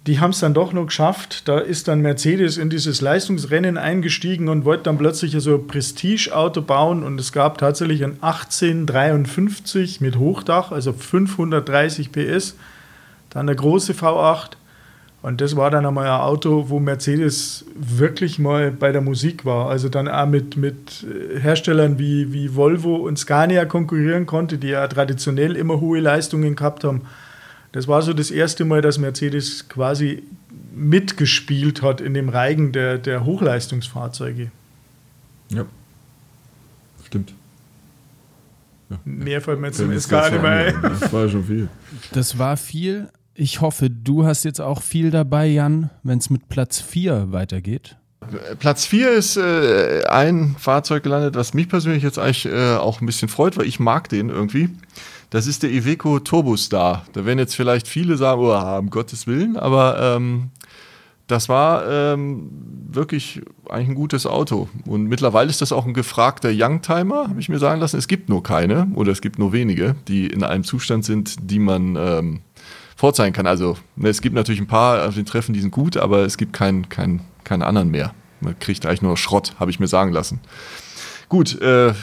die 0.07 0.19
haben 0.19 0.31
es 0.31 0.39
dann 0.39 0.53
doch 0.53 0.71
noch 0.71 0.85
geschafft. 0.85 1.47
Da 1.47 1.57
ist 1.57 1.87
dann 1.87 2.01
Mercedes 2.01 2.57
in 2.57 2.69
dieses 2.69 3.01
Leistungsrennen 3.01 3.77
eingestiegen 3.77 4.49
und 4.49 4.63
wollte 4.63 4.83
dann 4.83 4.99
plötzlich 4.99 5.35
so 5.39 5.55
ein 5.55 5.67
Prestige-Auto 5.67 6.61
bauen. 6.61 7.03
Und 7.03 7.19
es 7.19 7.31
gab 7.31 7.57
tatsächlich 7.57 8.03
ein 8.03 8.21
1853 8.21 10.01
mit 10.01 10.17
Hochdach, 10.17 10.71
also 10.71 10.93
530 10.93 12.11
PS. 12.11 12.55
Dann 13.31 13.47
der 13.47 13.55
große 13.55 13.93
V8. 13.93 14.51
Und 15.23 15.41
das 15.41 15.55
war 15.55 15.71
dann 15.71 15.87
einmal 15.87 16.05
ein 16.05 16.21
Auto, 16.21 16.69
wo 16.69 16.79
Mercedes 16.79 17.65
wirklich 17.73 18.37
mal 18.37 18.69
bei 18.69 18.91
der 18.91 19.01
Musik 19.01 19.43
war. 19.43 19.71
Also 19.71 19.89
dann 19.89 20.07
auch 20.07 20.27
mit, 20.27 20.55
mit 20.55 21.03
Herstellern 21.41 21.97
wie, 21.97 22.31
wie 22.31 22.55
Volvo 22.55 22.97
und 22.97 23.17
Scania 23.17 23.65
konkurrieren 23.65 24.27
konnte, 24.27 24.59
die 24.59 24.67
ja 24.67 24.87
traditionell 24.87 25.55
immer 25.55 25.81
hohe 25.81 25.99
Leistungen 25.99 26.55
gehabt 26.55 26.83
haben. 26.83 27.01
Das 27.75 27.89
war 27.89 28.01
so 28.01 28.13
das 28.13 28.31
erste 28.31 28.63
Mal, 28.63 28.81
dass 28.81 28.99
Mercedes 28.99 29.67
quasi 29.67 30.23
mitgespielt 30.73 31.81
hat 31.81 31.99
in 31.99 32.13
dem 32.13 32.29
Reigen 32.29 32.71
der, 32.71 32.97
der 32.97 33.25
Hochleistungsfahrzeuge. 33.25 34.49
Ja, 35.49 35.65
stimmt. 37.05 37.33
Mehr 39.03 39.41
fällt 39.41 39.59
mir 39.59 39.73
zum 39.73 39.89
gar 40.07 40.31
nicht 40.31 40.41
mehr 40.41 40.71
Das 40.71 41.11
war 41.11 41.27
schon 41.27 41.43
viel. 41.43 41.67
Das 42.13 42.37
war 42.37 42.55
viel. 42.55 43.09
Ich 43.33 43.59
hoffe, 43.59 43.89
du 43.89 44.25
hast 44.25 44.45
jetzt 44.45 44.61
auch 44.61 44.81
viel 44.81 45.11
dabei, 45.11 45.47
Jan, 45.47 45.89
wenn 46.01 46.19
es 46.19 46.29
mit 46.29 46.47
Platz 46.47 46.79
4 46.79 47.33
weitergeht. 47.33 47.97
Platz 48.59 48.85
4 48.85 49.11
ist 49.11 49.35
äh, 49.35 50.05
ein 50.07 50.55
Fahrzeug 50.57 51.03
gelandet, 51.03 51.35
was 51.35 51.53
mich 51.53 51.67
persönlich 51.67 52.03
jetzt 52.03 52.19
eigentlich 52.19 52.45
äh, 52.45 52.75
auch 52.75 53.01
ein 53.01 53.05
bisschen 53.05 53.27
freut, 53.27 53.57
weil 53.57 53.65
ich 53.65 53.81
mag 53.81 54.07
den 54.07 54.29
irgendwie. 54.29 54.69
Das 55.29 55.47
ist 55.47 55.63
der 55.63 55.71
Iveco 55.71 56.19
Turbostar. 56.19 57.05
Da 57.13 57.25
werden 57.25 57.39
jetzt 57.39 57.55
vielleicht 57.55 57.87
viele 57.87 58.17
sagen, 58.17 58.41
oh, 58.41 58.77
um 58.79 58.89
Gottes 58.89 59.27
Willen, 59.27 59.57
aber 59.57 59.99
ähm, 59.99 60.51
das 61.27 61.49
war 61.49 61.89
ähm, 61.89 62.49
wirklich 62.87 63.41
eigentlich 63.69 63.89
ein 63.89 63.95
gutes 63.95 64.27
Auto. 64.27 64.69
Und 64.85 65.05
mittlerweile 65.07 65.49
ist 65.49 65.61
das 65.61 65.71
auch 65.71 65.85
ein 65.85 65.93
gefragter 65.93 66.51
Youngtimer, 66.53 67.27
habe 67.29 67.39
ich 67.39 67.49
mir 67.49 67.57
sagen 67.57 67.81
lassen. 67.81 67.97
Es 67.97 68.07
gibt 68.07 68.29
nur 68.29 68.43
keine 68.43 68.87
oder 68.93 69.11
es 69.11 69.21
gibt 69.21 69.39
nur 69.39 69.51
wenige, 69.51 69.95
die 70.07 70.27
in 70.27 70.43
einem 70.43 70.63
Zustand 70.63 71.03
sind, 71.03 71.35
die 71.49 71.59
man 71.59 71.95
ähm, 71.95 72.41
vorzeigen 72.95 73.33
kann. 73.33 73.47
Also 73.47 73.77
ne, 73.95 74.09
es 74.09 74.21
gibt 74.21 74.35
natürlich 74.35 74.61
ein 74.61 74.67
paar 74.67 75.07
auf 75.07 75.15
den 75.15 75.25
Treffen, 75.25 75.53
die 75.53 75.61
sind 75.61 75.71
gut, 75.71 75.97
aber 75.97 76.19
es 76.19 76.37
gibt 76.37 76.53
keinen 76.53 76.89
kein, 76.89 77.21
kein 77.43 77.63
anderen 77.63 77.89
mehr. 77.89 78.13
Man 78.39 78.57
kriegt 78.59 78.85
eigentlich 78.85 79.01
nur 79.01 79.17
Schrott, 79.17 79.55
habe 79.59 79.71
ich 79.71 79.79
mir 79.79 79.87
sagen 79.87 80.11
lassen. 80.11 80.39
Gut, 81.27 81.59
äh, 81.59 81.93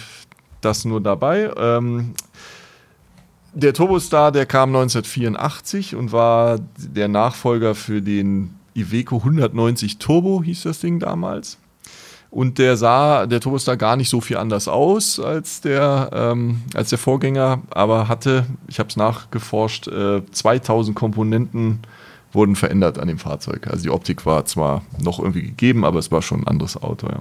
das 0.61 0.85
nur 0.85 1.00
dabei. 1.00 1.50
Ähm, 1.57 2.14
der 3.54 3.75
Turbostar, 3.75 4.32
der 4.32 4.47
kam 4.47 4.71
1984 4.71 5.94
und 5.94 6.12
war 6.12 6.59
der 6.78 7.09
Nachfolger 7.09 7.75
für 7.75 8.00
den 8.00 8.54
Iveco 8.75 9.18
190 9.18 9.99
Turbo, 9.99 10.42
hieß 10.42 10.62
das 10.62 10.80
Ding 10.80 10.99
damals. 10.99 11.59
Und 12.30 12.59
der 12.59 12.78
sah, 12.78 13.26
der 13.26 13.40
Turbostar 13.40 13.76
gar 13.76 13.97
nicht 13.97 14.09
so 14.09 14.23
viel 14.23 14.38
anders 14.38 14.66
aus 14.66 15.21
als 15.21 15.61
der, 15.61 16.09
ähm, 16.14 16.62
als 16.75 16.88
der 16.88 16.99
Vorgänger, 16.99 17.61
aber 17.68 18.09
hatte, 18.09 18.47
ich 18.68 18.78
habe 18.78 18.88
es 18.88 18.97
nachgeforscht, 18.97 19.88
äh, 19.88 20.23
2000 20.30 20.97
Komponenten 20.97 21.80
wurden 22.32 22.56
verändert 22.56 22.99
an 22.99 23.09
dem 23.09 23.18
Fahrzeug. 23.18 23.66
Also 23.66 23.82
die 23.82 23.90
Optik 23.90 24.25
war 24.25 24.47
zwar 24.47 24.82
noch 24.99 25.18
irgendwie 25.18 25.42
gegeben, 25.42 25.85
aber 25.85 25.99
es 25.99 26.11
war 26.11 26.23
schon 26.23 26.40
ein 26.40 26.49
anderes 26.49 26.82
Auto. 26.82 27.06
Ja. 27.09 27.18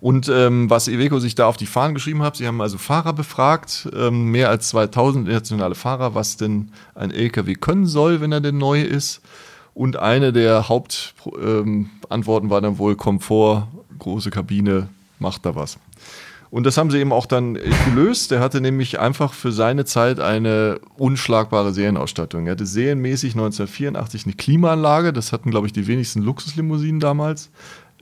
Und 0.00 0.28
ähm, 0.28 0.68
was 0.70 0.88
Iveco 0.88 1.18
sich 1.18 1.34
da 1.34 1.46
auf 1.46 1.56
die 1.56 1.66
Fahnen 1.66 1.94
geschrieben 1.94 2.22
hat, 2.22 2.36
sie 2.36 2.46
haben 2.46 2.60
also 2.60 2.78
Fahrer 2.78 3.12
befragt, 3.12 3.88
ähm, 3.94 4.30
mehr 4.30 4.48
als 4.48 4.68
2000 4.68 5.26
internationale 5.26 5.74
Fahrer, 5.74 6.14
was 6.14 6.36
denn 6.36 6.70
ein 6.94 7.10
LKW 7.10 7.54
können 7.54 7.86
soll, 7.86 8.20
wenn 8.20 8.32
er 8.32 8.40
denn 8.40 8.58
neu 8.58 8.82
ist. 8.82 9.20
Und 9.74 9.96
eine 9.96 10.32
der 10.32 10.68
Hauptantworten 10.68 11.88
ähm, 12.10 12.50
war 12.50 12.60
dann 12.60 12.78
wohl 12.78 12.96
Komfort, 12.96 13.68
große 13.98 14.30
Kabine, 14.30 14.88
macht 15.18 15.44
da 15.44 15.56
was. 15.56 15.78
Und 16.54 16.66
das 16.66 16.76
haben 16.76 16.92
sie 16.92 17.00
eben 17.00 17.12
auch 17.12 17.26
dann 17.26 17.58
gelöst. 17.84 18.30
Der 18.30 18.38
hatte 18.38 18.60
nämlich 18.60 19.00
einfach 19.00 19.32
für 19.32 19.50
seine 19.50 19.84
Zeit 19.84 20.20
eine 20.20 20.78
unschlagbare 20.96 21.72
Serienausstattung. 21.72 22.46
Er 22.46 22.52
hatte 22.52 22.64
serienmäßig 22.64 23.32
1984 23.32 24.24
eine 24.24 24.34
Klimaanlage, 24.34 25.12
das 25.12 25.32
hatten, 25.32 25.50
glaube 25.50 25.66
ich, 25.66 25.72
die 25.72 25.88
wenigsten 25.88 26.22
Luxuslimousinen 26.22 27.00
damals. 27.00 27.50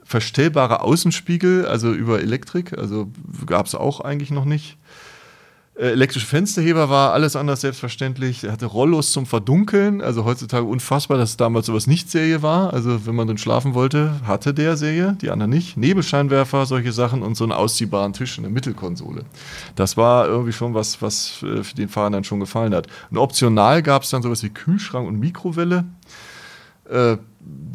Verstellbare 0.03 0.81
Außenspiegel, 0.81 1.65
also 1.65 1.91
über 1.91 2.21
Elektrik, 2.21 2.77
also 2.77 3.11
gab 3.45 3.65
es 3.65 3.75
auch 3.75 4.01
eigentlich 4.01 4.31
noch 4.31 4.45
nicht. 4.45 4.77
Äh, 5.75 5.93
elektrische 5.93 6.27
Fensterheber 6.27 6.89
war 6.89 7.13
alles 7.13 7.35
anders 7.35 7.61
selbstverständlich. 7.61 8.43
Er 8.43 8.51
hatte 8.51 8.67
Rollos 8.67 9.11
zum 9.11 9.25
Verdunkeln, 9.25 10.01
also 10.01 10.23
heutzutage 10.23 10.65
unfassbar, 10.65 11.17
dass 11.17 11.31
es 11.31 11.37
damals 11.37 11.65
sowas 11.65 11.87
nicht 11.87 12.11
Serie 12.11 12.43
war. 12.43 12.73
Also 12.73 13.07
wenn 13.07 13.15
man 13.15 13.25
drin 13.27 13.39
schlafen 13.39 13.73
wollte, 13.73 14.13
hatte 14.23 14.53
der 14.53 14.77
Serie, 14.77 15.17
die 15.19 15.31
anderen 15.31 15.49
nicht. 15.49 15.75
Nebelscheinwerfer, 15.75 16.67
solche 16.67 16.91
Sachen 16.91 17.23
und 17.23 17.35
so 17.35 17.43
einen 17.43 17.53
ausziehbaren 17.53 18.13
Tisch 18.13 18.37
in 18.37 18.43
der 18.43 18.51
Mittelkonsole. 18.51 19.23
Das 19.75 19.97
war 19.97 20.27
irgendwie 20.27 20.53
schon 20.53 20.75
was, 20.75 21.01
was 21.01 21.43
äh, 21.43 21.63
den 21.75 21.89
Fahrer 21.89 22.11
dann 22.11 22.23
schon 22.23 22.39
gefallen 22.39 22.75
hat. 22.75 22.85
Und 23.09 23.17
optional 23.17 23.81
gab 23.81 24.03
es 24.03 24.11
dann 24.11 24.21
sowas 24.21 24.43
wie 24.43 24.49
Kühlschrank 24.49 25.07
und 25.07 25.19
Mikrowelle. 25.19 25.85
Äh, 26.87 27.17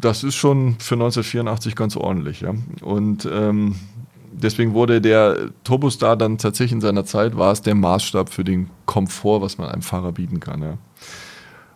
das 0.01 0.23
ist 0.23 0.35
schon 0.35 0.75
für 0.79 0.95
1984 0.95 1.75
ganz 1.75 1.95
ordentlich. 1.95 2.41
Ja. 2.41 2.53
Und 2.81 3.27
ähm, 3.31 3.75
deswegen 4.31 4.73
wurde 4.73 5.01
der 5.01 5.49
Turbostar 5.63 6.15
dann 6.15 6.37
tatsächlich 6.37 6.73
in 6.73 6.81
seiner 6.81 7.05
Zeit, 7.05 7.37
war 7.37 7.51
es 7.51 7.61
der 7.61 7.75
Maßstab 7.75 8.29
für 8.29 8.43
den 8.43 8.69
Komfort, 8.85 9.41
was 9.41 9.57
man 9.57 9.69
einem 9.69 9.81
Fahrer 9.81 10.11
bieten 10.11 10.39
kann. 10.39 10.61
Ja. 10.61 10.77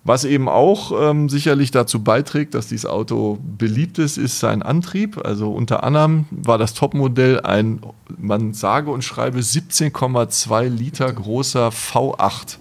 Was 0.06 0.26
eben 0.26 0.50
auch 0.50 0.92
ähm, 1.00 1.30
sicherlich 1.30 1.72
dazu 1.72 2.04
beiträgt, 2.04 2.56
dass 2.56 2.68
dieses 2.68 2.86
Auto 2.86 3.40
beliebt 3.58 4.00
ist, 4.00 4.18
ist 4.18 4.40
sein 4.40 4.62
Antrieb. 4.62 5.26
Also 5.26 5.52
unter 5.52 5.84
anderem 5.84 6.26
war 6.30 6.58
das 6.58 6.74
Topmodell 6.74 7.40
ein, 7.40 7.80
man 8.18 8.54
sage 8.54 8.92
und 8.92 9.04
schreibe, 9.04 9.40
17,2 9.40 10.68
Liter 10.68 11.12
großer 11.12 11.70
V8. 11.70 12.58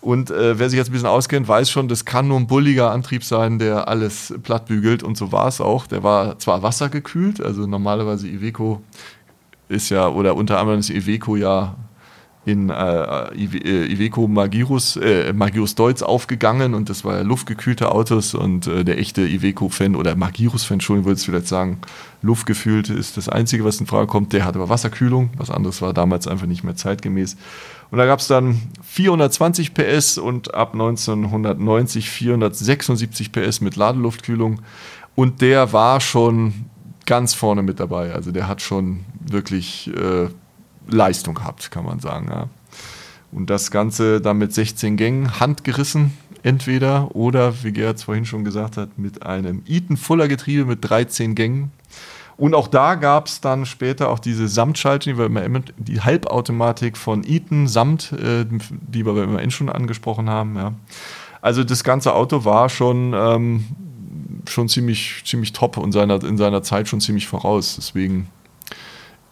Und 0.00 0.30
äh, 0.30 0.58
wer 0.58 0.70
sich 0.70 0.78
jetzt 0.78 0.88
ein 0.88 0.92
bisschen 0.92 1.08
auskennt, 1.08 1.46
weiß 1.46 1.70
schon, 1.70 1.88
das 1.88 2.04
kann 2.04 2.28
nur 2.28 2.38
ein 2.38 2.46
bulliger 2.46 2.90
Antrieb 2.90 3.22
sein, 3.22 3.58
der 3.58 3.88
alles 3.88 4.32
plattbügelt. 4.42 5.02
Und 5.02 5.16
so 5.16 5.30
war 5.30 5.48
es 5.48 5.60
auch. 5.60 5.86
Der 5.86 6.02
war 6.02 6.38
zwar 6.38 6.62
wassergekühlt, 6.62 7.42
also 7.42 7.66
normalerweise 7.66 8.26
Iveco 8.28 8.80
ist 9.68 9.90
ja, 9.90 10.08
oder 10.08 10.34
unter 10.36 10.58
anderem 10.58 10.80
ist 10.80 10.90
Iveco 10.90 11.36
ja 11.36 11.76
in 12.46 12.70
äh, 12.70 13.02
äh, 13.34 13.92
Iveco 13.92 14.26
Magirus, 14.26 14.96
äh, 14.96 15.32
Magirus 15.34 15.74
Deutz 15.74 16.00
aufgegangen 16.00 16.72
und 16.72 16.88
das 16.88 17.04
war 17.04 17.16
ja 17.16 17.22
luftgekühlte 17.22 17.92
Autos 17.92 18.34
und 18.34 18.66
äh, 18.66 18.82
der 18.82 18.98
echte 18.98 19.22
Iveco-Fan 19.22 19.94
oder 19.94 20.16
Magirus-Fan, 20.16 20.76
Entschuldigung, 20.76 21.06
würde 21.06 21.20
ich 21.20 21.26
vielleicht 21.26 21.48
sagen, 21.48 21.80
luftgefüllt 22.22 22.88
ist 22.88 23.18
das 23.18 23.28
Einzige, 23.28 23.64
was 23.64 23.78
in 23.78 23.86
Frage 23.86 24.06
kommt. 24.06 24.32
Der 24.32 24.46
hat 24.46 24.56
aber 24.56 24.70
Wasserkühlung, 24.70 25.30
was 25.36 25.50
anderes 25.50 25.82
war 25.82 25.92
damals 25.92 26.26
einfach 26.26 26.46
nicht 26.46 26.64
mehr 26.64 26.76
zeitgemäß. 26.76 27.36
Und 27.90 27.98
da 27.98 28.06
gab 28.06 28.20
es 28.20 28.26
dann 28.26 28.60
420 28.84 29.74
PS 29.74 30.16
und 30.16 30.54
ab 30.54 30.72
1990 30.72 32.08
476 32.08 33.32
PS 33.32 33.60
mit 33.60 33.76
Ladeluftkühlung. 33.76 34.62
Und 35.14 35.42
der 35.42 35.74
war 35.74 36.00
schon 36.00 36.54
ganz 37.04 37.34
vorne 37.34 37.62
mit 37.62 37.80
dabei. 37.80 38.14
Also 38.14 38.30
der 38.30 38.48
hat 38.48 38.62
schon 38.62 39.00
wirklich 39.20 39.90
äh, 39.94 40.28
Leistung 40.92 41.34
gehabt, 41.34 41.70
kann 41.70 41.84
man 41.84 42.00
sagen. 42.00 42.28
Ja. 42.30 42.48
Und 43.32 43.48
das 43.50 43.70
Ganze 43.70 44.20
dann 44.20 44.38
mit 44.38 44.52
16 44.52 44.96
Gängen 44.96 45.38
handgerissen, 45.40 46.16
entweder 46.42 47.14
oder, 47.14 47.62
wie 47.62 47.72
Gerhard 47.72 48.02
vorhin 48.02 48.24
schon 48.24 48.44
gesagt 48.44 48.76
hat, 48.76 48.98
mit 48.98 49.24
einem 49.24 49.62
Eaton 49.66 49.96
Fuller 49.96 50.28
Getriebe 50.28 50.64
mit 50.64 50.88
13 50.88 51.34
Gängen. 51.34 51.70
Und 52.36 52.54
auch 52.54 52.68
da 52.68 52.94
gab 52.94 53.26
es 53.26 53.42
dann 53.42 53.66
später 53.66 54.08
auch 54.08 54.18
diese 54.18 54.48
Samtschaltung, 54.48 55.14
die, 55.16 55.62
die 55.76 56.00
Halbautomatik 56.00 56.96
von 56.96 57.22
Eaton 57.22 57.68
Samt, 57.68 58.12
äh, 58.12 58.46
die 58.70 59.04
wir 59.04 59.22
immerhin 59.22 59.50
schon 59.50 59.68
angesprochen 59.68 60.30
haben. 60.30 60.56
Ja. 60.56 60.72
Also 61.42 61.64
das 61.64 61.84
ganze 61.84 62.14
Auto 62.14 62.44
war 62.46 62.70
schon, 62.70 63.12
ähm, 63.14 63.66
schon 64.48 64.68
ziemlich, 64.68 65.22
ziemlich 65.26 65.52
top 65.52 65.76
und 65.76 65.92
seiner, 65.92 66.22
in 66.24 66.38
seiner 66.38 66.62
Zeit 66.62 66.88
schon 66.88 67.00
ziemlich 67.00 67.26
voraus. 67.26 67.76
Deswegen 67.76 68.28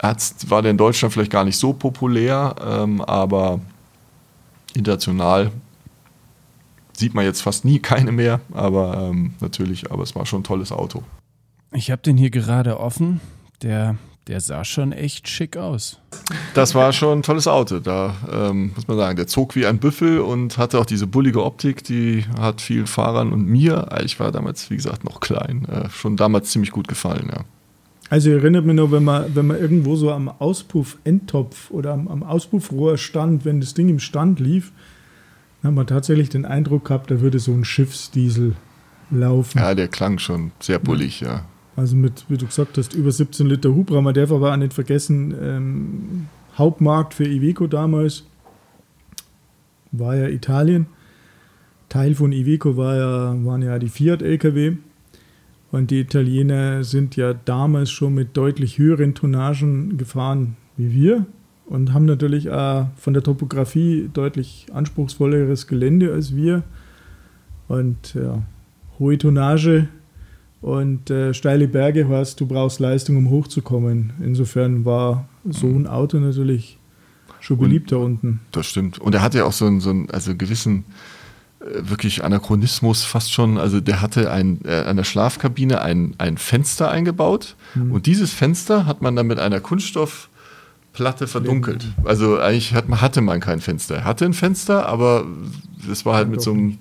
war 0.00 0.62
der 0.62 0.70
in 0.70 0.78
Deutschland 0.78 1.12
vielleicht 1.12 1.32
gar 1.32 1.44
nicht 1.44 1.56
so 1.56 1.72
populär, 1.72 2.54
ähm, 2.64 3.00
aber 3.00 3.60
international 4.74 5.50
sieht 6.92 7.14
man 7.14 7.24
jetzt 7.24 7.42
fast 7.42 7.64
nie 7.64 7.78
keine 7.78 8.12
mehr, 8.12 8.40
aber 8.52 9.10
ähm, 9.10 9.34
natürlich, 9.40 9.90
aber 9.90 10.02
es 10.02 10.14
war 10.14 10.26
schon 10.26 10.40
ein 10.40 10.44
tolles 10.44 10.72
Auto. 10.72 11.02
Ich 11.72 11.90
habe 11.90 12.02
den 12.02 12.16
hier 12.16 12.30
gerade 12.30 12.80
offen. 12.80 13.20
Der, 13.62 13.96
der 14.26 14.40
sah 14.40 14.64
schon 14.64 14.92
echt 14.92 15.28
schick 15.28 15.56
aus. 15.56 15.98
Das 16.54 16.74
war 16.74 16.92
schon 16.92 17.18
ein 17.18 17.22
tolles 17.22 17.46
Auto. 17.46 17.78
Da 17.78 18.14
ähm, 18.32 18.72
muss 18.74 18.88
man 18.88 18.96
sagen, 18.96 19.16
der 19.16 19.26
zog 19.26 19.54
wie 19.54 19.66
ein 19.66 19.78
Büffel 19.78 20.20
und 20.20 20.58
hatte 20.58 20.78
auch 20.78 20.86
diese 20.86 21.06
bullige 21.06 21.44
Optik. 21.44 21.84
Die 21.84 22.24
hat 22.38 22.60
vielen 22.60 22.86
Fahrern 22.86 23.32
und 23.32 23.46
mir, 23.46 23.88
ich 24.04 24.18
war 24.18 24.32
damals, 24.32 24.70
wie 24.70 24.76
gesagt, 24.76 25.04
noch 25.04 25.20
klein, 25.20 25.66
äh, 25.66 25.90
schon 25.90 26.16
damals 26.16 26.50
ziemlich 26.50 26.70
gut 26.70 26.88
gefallen. 26.88 27.30
Ja. 27.32 27.44
Also 28.10 28.30
erinnert 28.30 28.64
mich 28.64 28.74
nur, 28.74 28.90
wenn 28.90 29.04
man, 29.04 29.34
wenn 29.34 29.46
man 29.46 29.60
irgendwo 29.60 29.96
so 29.96 30.10
am 30.10 30.28
Auspuff-Endtopf 30.28 31.70
oder 31.70 31.92
am, 31.92 32.08
am 32.08 32.22
Auspuffrohr 32.22 32.96
stand, 32.96 33.44
wenn 33.44 33.60
das 33.60 33.74
Ding 33.74 33.88
im 33.88 33.98
Stand 33.98 34.40
lief, 34.40 34.72
dann 35.60 35.70
hat 35.70 35.76
man 35.76 35.86
tatsächlich 35.86 36.30
den 36.30 36.44
Eindruck 36.44 36.86
gehabt, 36.86 37.10
da 37.10 37.20
würde 37.20 37.38
so 37.38 37.52
ein 37.52 37.64
Schiffsdiesel 37.64 38.54
laufen. 39.10 39.58
Ja, 39.58 39.74
der 39.74 39.88
klang 39.88 40.18
schon 40.18 40.52
sehr 40.60 40.78
bullig, 40.78 41.20
ja. 41.20 41.44
Also 41.76 41.96
mit, 41.96 42.24
wie 42.28 42.38
du 42.38 42.46
gesagt 42.46 42.78
hast, 42.78 42.94
über 42.94 43.12
17 43.12 43.46
Liter 43.46 43.74
Hubraum. 43.74 44.04
Man 44.04 44.14
darf 44.14 44.32
aber 44.32 44.52
auch 44.52 44.56
nicht 44.56 44.72
vergessen, 44.72 45.34
ähm, 45.40 46.26
Hauptmarkt 46.56 47.14
für 47.14 47.24
Iveco 47.24 47.66
damals 47.68 48.24
war 49.92 50.16
ja 50.16 50.28
Italien. 50.28 50.86
Teil 51.88 52.14
von 52.14 52.32
Iveco 52.32 52.76
war 52.76 52.96
ja, 52.96 53.44
waren 53.44 53.62
ja 53.62 53.78
die 53.78 53.88
Fiat-Lkw. 53.88 54.76
Und 55.70 55.90
die 55.90 56.00
Italiener 56.00 56.82
sind 56.82 57.16
ja 57.16 57.34
damals 57.34 57.90
schon 57.90 58.14
mit 58.14 58.36
deutlich 58.36 58.78
höheren 58.78 59.14
Tonnagen 59.14 59.98
gefahren 59.98 60.56
wie 60.76 60.92
wir 60.92 61.26
und 61.66 61.92
haben 61.92 62.06
natürlich 62.06 62.50
auch 62.50 62.86
von 62.96 63.12
der 63.12 63.22
Topografie 63.22 64.08
deutlich 64.12 64.66
anspruchsvolleres 64.72 65.66
Gelände 65.66 66.12
als 66.12 66.34
wir. 66.34 66.62
Und 67.66 68.14
ja, 68.14 68.42
hohe 68.98 69.18
Tonnage 69.18 69.88
und 70.62 71.10
äh, 71.10 71.34
steile 71.34 71.68
Berge 71.68 72.08
heißt, 72.08 72.40
du 72.40 72.46
brauchst 72.46 72.80
Leistung, 72.80 73.16
um 73.16 73.28
hochzukommen. 73.28 74.14
Insofern 74.22 74.86
war 74.86 75.28
so 75.44 75.66
ein 75.66 75.86
Auto 75.86 76.18
natürlich 76.18 76.78
schon 77.40 77.58
beliebt 77.58 77.92
da 77.92 77.96
unten. 77.96 78.40
Das 78.52 78.66
stimmt. 78.66 78.98
Und 78.98 79.14
er 79.14 79.22
hatte 79.22 79.38
ja 79.38 79.44
auch 79.44 79.52
so 79.52 79.66
einen, 79.66 79.80
so 79.80 79.90
einen 79.90 80.10
also 80.10 80.34
gewissen 80.34 80.78
äh, 80.78 81.17
wirklich 81.60 82.24
Anachronismus 82.24 83.04
fast 83.04 83.32
schon. 83.32 83.58
Also 83.58 83.80
der 83.80 84.00
hatte 84.00 84.30
ein, 84.30 84.60
äh, 84.64 84.82
an 84.82 84.96
der 84.96 85.04
Schlafkabine 85.04 85.80
ein, 85.80 86.14
ein 86.18 86.38
Fenster 86.38 86.90
eingebaut 86.90 87.56
mhm. 87.74 87.92
und 87.92 88.06
dieses 88.06 88.32
Fenster 88.32 88.86
hat 88.86 89.02
man 89.02 89.16
dann 89.16 89.26
mit 89.26 89.38
einer 89.40 89.60
Kunststoffplatte 89.60 91.26
verdunkelt. 91.26 91.86
Also 92.04 92.38
eigentlich 92.38 92.74
hat, 92.74 92.88
hatte 92.88 93.20
man 93.20 93.40
kein 93.40 93.60
Fenster. 93.60 93.96
Er 93.96 94.04
hatte 94.04 94.24
ein 94.24 94.34
Fenster, 94.34 94.86
aber 94.86 95.26
das 95.88 96.06
war 96.06 96.14
halt 96.14 96.28
mit 96.28 96.40
so 96.40 96.52
einem 96.52 96.78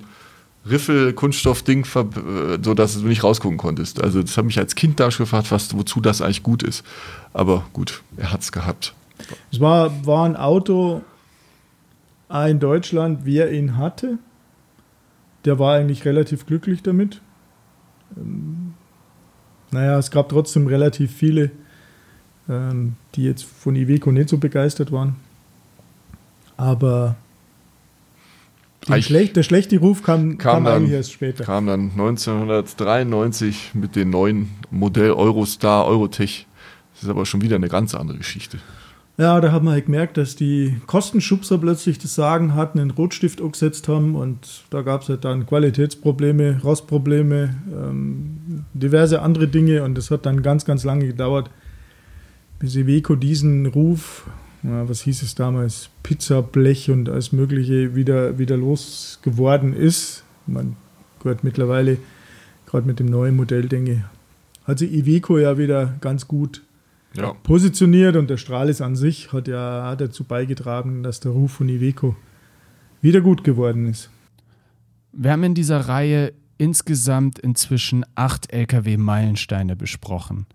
Riffel-Kunststoff-Ding, 0.69 1.85
äh, 1.85 2.57
so 2.61 2.73
dass 2.73 2.99
du 2.99 3.07
nicht 3.07 3.23
rausgucken 3.23 3.57
konntest. 3.57 4.03
Also 4.03 4.21
das 4.21 4.37
hat 4.37 4.45
mich 4.45 4.59
als 4.59 4.75
Kind 4.75 4.99
da 4.99 5.09
schon 5.09 5.25
gefragt, 5.25 5.51
was, 5.51 5.75
wozu 5.75 6.01
das 6.01 6.21
eigentlich 6.21 6.43
gut 6.43 6.61
ist. 6.61 6.85
Aber 7.33 7.65
gut, 7.73 8.03
er 8.15 8.31
hat 8.31 8.41
es 8.41 8.51
gehabt. 8.51 8.93
Es 9.51 9.59
war, 9.59 10.05
war 10.05 10.25
ein 10.25 10.35
Auto 10.35 11.01
in 12.29 12.59
Deutschland, 12.59 13.21
wer 13.23 13.51
ihn 13.51 13.77
hatte, 13.77 14.19
der 15.47 15.57
war 15.59 15.75
eigentlich 15.75 16.05
relativ 16.05 16.45
glücklich 16.45 16.83
damit. 16.83 17.21
Ähm, 18.17 18.73
naja, 19.71 19.97
es 19.97 20.11
gab 20.11 20.29
trotzdem 20.29 20.67
relativ 20.67 21.11
viele, 21.15 21.51
ähm, 22.49 22.95
die 23.15 23.23
jetzt 23.23 23.45
von 23.45 23.75
Iveco 23.75 24.11
nicht 24.11 24.29
so 24.29 24.37
begeistert 24.37 24.91
waren. 24.91 25.15
Aber 26.57 27.15
Schlecht, 28.99 29.35
der 29.35 29.43
schlechte 29.43 29.77
Ruf 29.79 30.03
kam, 30.03 30.37
kam, 30.37 30.37
kam 30.37 30.63
dann, 30.65 30.73
eigentlich 30.75 30.93
erst 30.93 31.11
später. 31.13 31.43
Kam 31.43 31.67
dann 31.67 31.91
1993 31.91 33.71
mit 33.73 33.95
dem 33.95 34.09
neuen 34.09 34.49
Modell 34.69 35.11
Eurostar, 35.11 35.85
Eurotech. 35.85 36.45
Das 36.93 37.03
ist 37.03 37.09
aber 37.09 37.25
schon 37.25 37.41
wieder 37.41 37.57
eine 37.57 37.69
ganz 37.69 37.95
andere 37.95 38.17
Geschichte. 38.17 38.59
Ja, 39.19 39.41
da 39.41 39.51
haben 39.51 39.65
wir 39.65 39.71
halt 39.71 39.87
gemerkt, 39.87 40.17
dass 40.17 40.35
die 40.35 40.79
Kostenschubser 40.85 41.57
plötzlich 41.57 41.97
das 41.97 42.13
Sagen 42.13 42.53
hatten, 42.53 42.79
einen 42.79 42.91
Rotstift 42.91 43.41
umgesetzt 43.41 43.87
haben 43.87 44.13
und 44.13 44.65
da 44.69 44.83
gab 44.83 45.01
es 45.01 45.09
halt 45.09 45.25
dann 45.25 45.47
Qualitätsprobleme, 45.47 46.61
Rostprobleme, 46.63 47.55
ähm, 47.73 48.65
diverse 48.75 49.23
andere 49.23 49.47
Dinge 49.47 49.83
und 49.83 49.97
das 49.97 50.11
hat 50.11 50.27
dann 50.27 50.43
ganz, 50.43 50.65
ganz 50.65 50.83
lange 50.83 51.07
gedauert, 51.07 51.49
bis 52.59 52.75
Iveco 52.75 53.15
diesen 53.15 53.65
Ruf, 53.65 54.29
ja, 54.61 54.87
was 54.87 55.01
hieß 55.01 55.23
es 55.23 55.33
damals, 55.33 55.89
Pizzablech 56.03 56.91
und 56.91 57.09
alles 57.09 57.31
Mögliche 57.31 57.95
wieder, 57.95 58.37
wieder 58.37 58.55
losgeworden 58.55 59.73
ist. 59.73 60.25
Man 60.45 60.75
gehört 61.23 61.43
mittlerweile, 61.43 61.97
gerade 62.67 62.85
mit 62.85 62.99
dem 62.99 63.07
neuen 63.07 63.35
Modell, 63.35 63.67
denke 63.67 63.91
ich, 63.93 63.99
hat 64.67 64.77
sich 64.77 64.93
Iveco 64.93 65.39
ja 65.39 65.57
wieder 65.57 65.95
ganz 66.01 66.27
gut 66.27 66.61
ja. 67.13 67.33
positioniert 67.33 68.15
und 68.15 68.29
der 68.29 68.37
Stralis 68.37 68.81
an 68.81 68.95
sich 68.95 69.31
hat 69.33 69.47
ja 69.47 69.95
dazu 69.95 70.23
beigetragen, 70.23 71.03
dass 71.03 71.19
der 71.19 71.31
Ruf 71.31 71.53
von 71.53 71.69
Iveco 71.69 72.15
wieder 73.01 73.21
gut 73.21 73.43
geworden 73.43 73.87
ist. 73.87 74.09
Wir 75.11 75.31
haben 75.31 75.43
in 75.43 75.55
dieser 75.55 75.81
Reihe 75.81 76.33
insgesamt 76.57 77.39
inzwischen 77.39 78.05
acht 78.15 78.51
Lkw-Meilensteine 78.51 79.75
besprochen. 79.75 80.45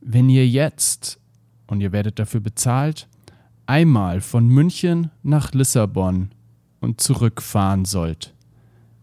Wenn 0.00 0.28
ihr 0.28 0.46
jetzt, 0.46 1.18
und 1.66 1.80
ihr 1.80 1.92
werdet 1.92 2.18
dafür 2.18 2.40
bezahlt, 2.40 3.08
einmal 3.66 4.20
von 4.20 4.46
München 4.46 5.10
nach 5.22 5.52
Lissabon 5.52 6.30
und 6.80 7.00
zurückfahren 7.00 7.84
sollt, 7.84 8.34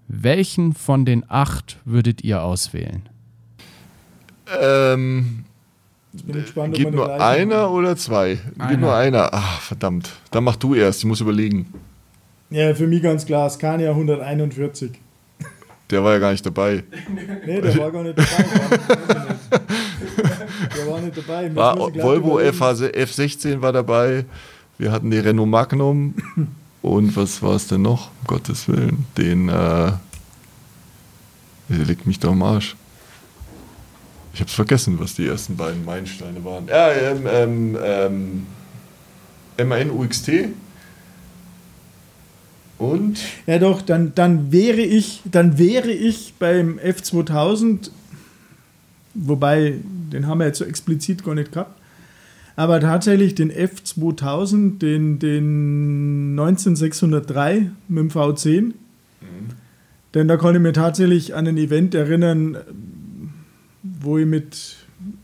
welchen 0.07 0.73
von 0.73 1.05
den 1.05 1.23
acht 1.29 1.79
würdet 1.85 2.23
ihr 2.23 2.43
auswählen? 2.43 3.07
Ähm, 4.59 5.45
Gespannt, 6.27 6.75
Geht 6.75 6.91
nur 6.91 7.13
einer 7.21 7.55
haben. 7.57 7.73
oder 7.73 7.95
zwei? 7.95 8.39
Einer. 8.57 8.69
Geht 8.69 8.79
nur 8.81 8.93
einer. 8.93 9.29
Ach, 9.31 9.61
verdammt. 9.61 10.09
Dann 10.31 10.43
mach 10.43 10.57
du 10.57 10.75
erst, 10.75 10.99
ich 10.99 11.05
muss 11.05 11.21
überlegen. 11.21 11.73
Ja, 12.49 12.73
für 12.75 12.85
mich 12.87 13.01
ganz 13.01 13.25
klar, 13.25 13.49
Scania 13.49 13.91
141. 13.91 14.91
Der 15.89 16.03
war 16.03 16.13
ja 16.13 16.19
gar 16.19 16.31
nicht 16.31 16.45
dabei. 16.45 16.83
nee, 17.45 17.61
der 17.61 17.77
war 17.77 17.91
gar 17.91 18.03
nicht 18.03 18.17
dabei. 18.17 19.27
der 20.75 20.87
war 20.87 20.99
nicht 21.01 21.17
dabei. 21.17 21.55
War, 21.55 21.77
Volvo 21.77 22.39
F16 22.39 23.61
war 23.61 23.71
dabei. 23.71 24.25
Wir 24.77 24.91
hatten 24.91 25.11
die 25.11 25.17
Renault 25.19 25.49
Magnum. 25.49 26.13
Und 26.81 27.15
was 27.15 27.41
war 27.41 27.55
es 27.55 27.67
denn 27.67 27.83
noch? 27.83 28.07
Um 28.21 28.27
Gottes 28.27 28.67
Willen. 28.67 29.05
Den, 29.17 29.49
äh, 29.49 29.51
der 31.69 31.85
legt 31.85 32.05
mich 32.07 32.19
doch 32.19 32.31
am 32.31 32.41
Arsch. 32.43 32.75
Ich 34.33 34.39
habe 34.39 34.47
es 34.47 34.53
vergessen, 34.53 34.99
was 34.99 35.15
die 35.15 35.27
ersten 35.27 35.57
beiden 35.57 35.83
Meilensteine 35.83 36.43
waren. 36.43 36.67
Ja, 36.67 36.91
ähm, 36.91 37.27
ähm, 37.27 37.77
ähm, 39.57 39.67
MAN 39.67 39.91
UXT. 39.91 40.29
Und? 42.77 43.19
Ja 43.45 43.59
doch, 43.59 43.81
dann, 43.81 44.13
dann 44.15 44.51
wäre 44.51 44.81
ich, 44.81 45.21
dann 45.25 45.59
wäre 45.59 45.91
ich 45.91 46.33
beim 46.39 46.79
F2000, 46.79 47.91
wobei, 49.13 49.75
den 50.11 50.25
haben 50.25 50.39
wir 50.39 50.47
jetzt 50.47 50.57
so 50.57 50.65
explizit 50.65 51.23
gar 51.23 51.35
nicht 51.35 51.51
gehabt, 51.51 51.79
aber 52.55 52.79
tatsächlich 52.79 53.35
den 53.35 53.51
F2000, 53.51 54.79
den, 54.79 55.19
den 55.19 56.33
19603 56.33 57.69
mit 57.87 57.99
dem 57.99 58.09
V10, 58.09 58.61
mhm. 58.61 58.73
denn 60.15 60.27
da 60.27 60.37
konnte 60.37 60.57
ich 60.57 60.63
mir 60.63 60.73
tatsächlich 60.73 61.35
an 61.35 61.47
ein 61.47 61.57
Event 61.57 61.93
erinnern, 61.93 62.57
wo 64.01 64.17
ich 64.17 64.25
mit, 64.25 64.75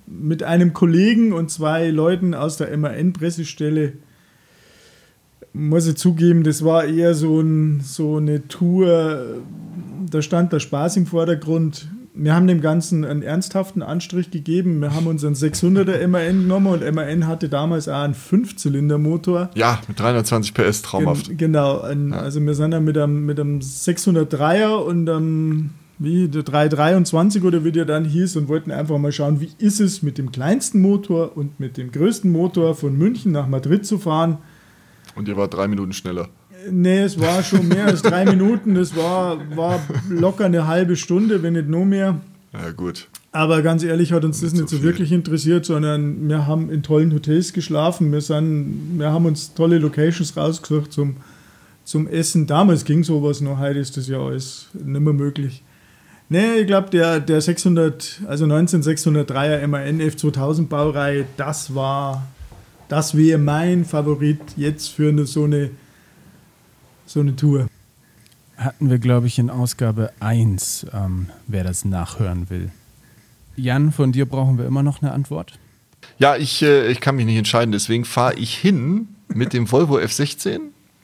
mit 0.06 0.44
einem 0.44 0.74
Kollegen 0.74 1.34
und 1.34 1.52
zwei 1.52 1.90
Leuten 1.90 2.34
aus 2.34 2.58
der 2.58 2.76
MAN-Pressestelle, 2.78 3.94
muss 5.54 5.88
ich 5.88 5.96
zugeben, 5.96 6.44
das 6.44 6.64
war 6.64 6.86
eher 6.86 7.14
so, 7.14 7.40
ein, 7.40 7.82
so 7.82 8.18
eine 8.18 8.48
Tour, 8.48 9.42
da 10.10 10.22
stand 10.22 10.54
der 10.54 10.60
Spaß 10.60 10.98
im 10.98 11.08
Vordergrund. 11.08 11.88
Wir 12.14 12.34
haben 12.34 12.48
dem 12.48 12.62
Ganzen 12.62 13.06
einen 13.06 13.22
ernsthaften 13.22 13.84
Anstrich 13.84 14.32
gegeben. 14.32 14.80
Wir 14.82 14.94
haben 14.94 15.06
unseren 15.06 15.34
600er 15.34 16.08
MAN 16.08 16.42
genommen 16.44 16.68
und 16.68 16.96
MAN 16.96 17.28
hatte 17.28 17.48
damals 17.48 17.88
auch 17.88 18.02
einen 18.02 18.16
Fünfzylindermotor. 18.16 19.52
Ja, 19.54 19.80
mit 19.88 20.00
320 20.00 20.54
PS, 20.54 20.82
traumhaft. 20.82 21.28
Gen 21.28 21.38
genau, 21.38 21.82
ein, 21.82 22.10
ja. 22.10 22.20
also 22.20 22.42
wir 22.42 22.56
sind 22.56 22.72
dann 22.72 22.86
mit 22.86 22.98
einem, 22.98 23.26
mit 23.26 23.40
einem 23.40 23.60
603er 23.60 24.78
und 24.78 25.08
einem 25.08 25.70
wie 26.00 26.28
der 26.28 26.44
323 26.44 27.44
oder 27.44 27.64
wie 27.64 27.72
der 27.72 27.86
dann 27.86 28.06
hieß 28.06 28.36
und 28.36 28.48
wollten 28.48 28.72
einfach 28.72 28.98
mal 28.98 29.12
schauen, 29.12 29.42
wie 29.42 29.50
ist 29.58 29.80
es 29.80 30.04
mit 30.04 30.18
dem 30.18 30.32
kleinsten 30.32 30.82
Motor 30.82 31.36
und 31.36 31.60
mit 31.60 31.78
dem 31.78 31.92
größten 31.92 32.32
Motor 32.32 32.76
von 32.76 32.98
München 32.98 33.32
nach 33.32 33.48
Madrid 33.48 33.86
zu 33.86 33.98
fahren. 33.98 34.38
Und 35.16 35.28
ihr 35.28 35.38
war 35.38 35.48
drei 35.48 35.68
Minuten 35.68 35.94
schneller. 35.94 36.30
Nee, 36.70 37.02
es 37.02 37.20
war 37.20 37.44
schon 37.44 37.68
mehr 37.68 37.86
als 37.86 38.02
drei 38.02 38.26
Minuten. 38.30 38.76
Das 38.76 38.96
war, 38.96 39.40
war 39.56 39.80
locker 40.10 40.46
eine 40.46 40.68
halbe 40.68 40.96
Stunde, 40.96 41.42
wenn 41.42 41.54
nicht 41.54 41.68
nur 41.68 41.86
mehr. 41.86 42.20
Ja, 42.54 42.72
gut. 42.72 43.08
Aber 43.32 43.62
ganz 43.62 43.84
ehrlich 43.84 44.14
hat 44.14 44.26
uns 44.26 44.42
das 44.42 44.54
nicht 44.54 44.70
so, 44.70 44.78
so 44.78 44.84
wirklich 44.84 45.12
interessiert, 45.12 45.66
sondern 45.66 46.28
wir 46.28 46.48
haben 46.48 46.70
in 46.70 46.84
tollen 46.84 47.14
Hotels 47.14 47.54
geschlafen. 47.54 48.12
Wir, 48.12 48.22
sind, 48.22 48.98
wir 48.98 49.12
haben 49.12 49.26
uns 49.26 49.54
tolle 49.54 49.78
Locations 49.78 50.36
rausgesucht 50.36 50.92
zum, 50.92 51.18
zum 51.84 52.08
Essen. 52.08 52.48
Damals 52.48 52.86
ging 52.86 53.04
sowas 53.04 53.42
noch, 53.42 53.60
heute 53.60 53.80
ist 53.80 53.98
das 53.98 54.08
ja 54.08 54.20
alles 54.20 54.68
nicht 54.74 55.02
mehr 55.02 55.14
möglich. 55.14 55.64
Nee, 56.30 56.56
ich 56.56 56.68
glaube, 56.68 56.90
der, 56.90 57.22
der 57.22 57.40
600, 57.40 58.22
also 58.28 58.46
19603er 58.46 59.66
MAN 59.68 60.02
F2000 60.02 60.68
Baureihe, 60.68 61.26
das 61.38 61.74
war, 61.74 62.28
das 62.90 63.16
wäre 63.16 63.38
mein 63.38 63.86
Favorit 63.86 64.42
jetzt 64.58 64.90
für 64.90 65.10
eine, 65.10 65.26
so, 65.26 65.46
eine, 65.46 65.70
so 67.06 67.22
eine 67.22 67.36
Tour. 67.36 67.68
Hatten 68.58 68.90
wir, 68.90 69.00
glaube 69.00 69.28
ich, 69.28 69.40
in 69.40 69.50
Ausgabe 69.50 70.12
1, 70.20 70.88
ähm, 70.94 71.30
wer 71.48 71.64
das 71.64 71.86
nachhören 71.86 72.50
will. 72.50 72.72
Jan, 73.56 73.92
von 73.92 74.12
dir 74.12 74.26
brauchen 74.26 74.58
wir 74.58 74.66
immer 74.66 74.84
noch 74.84 75.02
eine 75.02 75.14
Antwort. 75.14 75.58
Ja, 76.20 76.36
ich, 76.36 76.62
äh, 76.62 76.92
ich 76.92 77.00
kann 77.00 77.16
mich 77.16 77.26
nicht 77.26 77.38
entscheiden, 77.38 77.72
deswegen 77.72 78.04
fahre 78.04 78.36
ich 78.36 78.56
hin 78.56 79.08
mit 79.30 79.54
dem 79.54 79.72
Volvo 79.72 79.98
F16 79.98 80.60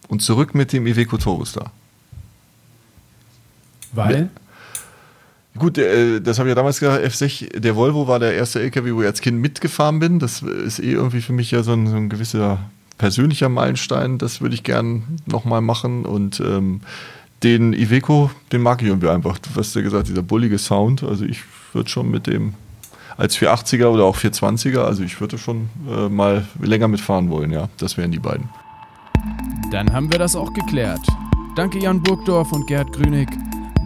und 0.09 0.21
zurück 0.21 0.53
mit 0.53 0.73
dem 0.73 0.85
Iveco 0.85 1.17
Torostar. 1.17 1.71
Weil? 3.93 4.21
Ja. 4.21 4.42
Gut, 5.57 5.77
äh, 5.77 6.19
das 6.19 6.39
habe 6.39 6.49
ich 6.49 6.51
ja 6.51 6.55
damals 6.55 6.79
gesagt, 6.79 7.05
F6, 7.05 7.59
der 7.59 7.75
Volvo 7.75 8.07
war 8.07 8.19
der 8.19 8.33
erste 8.33 8.59
LKW, 8.61 8.93
wo 8.93 9.01
ich 9.01 9.07
als 9.07 9.21
Kind 9.21 9.39
mitgefahren 9.39 9.99
bin. 9.99 10.19
Das 10.19 10.41
ist 10.41 10.79
eh 10.79 10.91
irgendwie 10.91 11.21
für 11.21 11.33
mich 11.33 11.51
ja 11.51 11.61
so 11.63 11.73
ein, 11.73 11.87
so 11.87 11.95
ein 11.95 12.09
gewisser 12.09 12.59
persönlicher 12.97 13.49
Meilenstein. 13.49 14.17
Das 14.17 14.41
würde 14.41 14.55
ich 14.55 14.63
gern 14.63 15.03
nochmal 15.25 15.61
machen. 15.61 16.05
Und 16.05 16.39
ähm, 16.39 16.81
den 17.43 17.73
Iveco, 17.73 18.31
den 18.51 18.61
mag 18.61 18.81
ich 18.81 18.87
irgendwie 18.87 19.09
einfach. 19.09 19.37
Du 19.37 19.49
hast 19.55 19.75
ja 19.75 19.81
gesagt, 19.81 20.07
dieser 20.07 20.23
bullige 20.23 20.57
Sound. 20.57 21.03
Also 21.03 21.25
ich 21.25 21.41
würde 21.73 21.89
schon 21.89 22.09
mit 22.09 22.25
dem 22.27 22.55
als 23.17 23.37
480er 23.37 23.87
oder 23.87 24.05
auch 24.05 24.17
420er, 24.17 24.79
also 24.79 25.03
ich 25.03 25.21
würde 25.21 25.37
schon 25.37 25.69
äh, 25.87 26.09
mal 26.09 26.47
länger 26.59 26.87
mitfahren 26.87 27.29
wollen, 27.29 27.51
ja. 27.51 27.69
Das 27.77 27.97
wären 27.97 28.11
die 28.11 28.19
beiden. 28.19 28.49
Dann 29.71 29.93
haben 29.93 30.11
wir 30.11 30.19
das 30.19 30.35
auch 30.35 30.51
geklärt. 30.53 31.05
Danke 31.55 31.79
Jan 31.79 32.01
Burgdorf 32.01 32.51
und 32.51 32.65
Gerd 32.67 32.91
Grünig. 32.91 33.29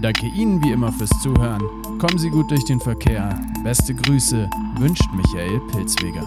Danke 0.02 0.28
Ihnen 0.28 0.64
wie 0.64 0.72
immer 0.72 0.92
fürs 0.92 1.10
Zuhören. 1.22 1.64
Kommen 1.98 2.18
Sie 2.18 2.30
gut 2.30 2.52
durch 2.52 2.64
den 2.66 2.80
Verkehr. 2.80 3.40
Beste 3.64 3.96
Grüße 3.96 4.50
wünscht 4.78 5.10
Michael 5.14 5.60
Pilzweger. 5.72 6.26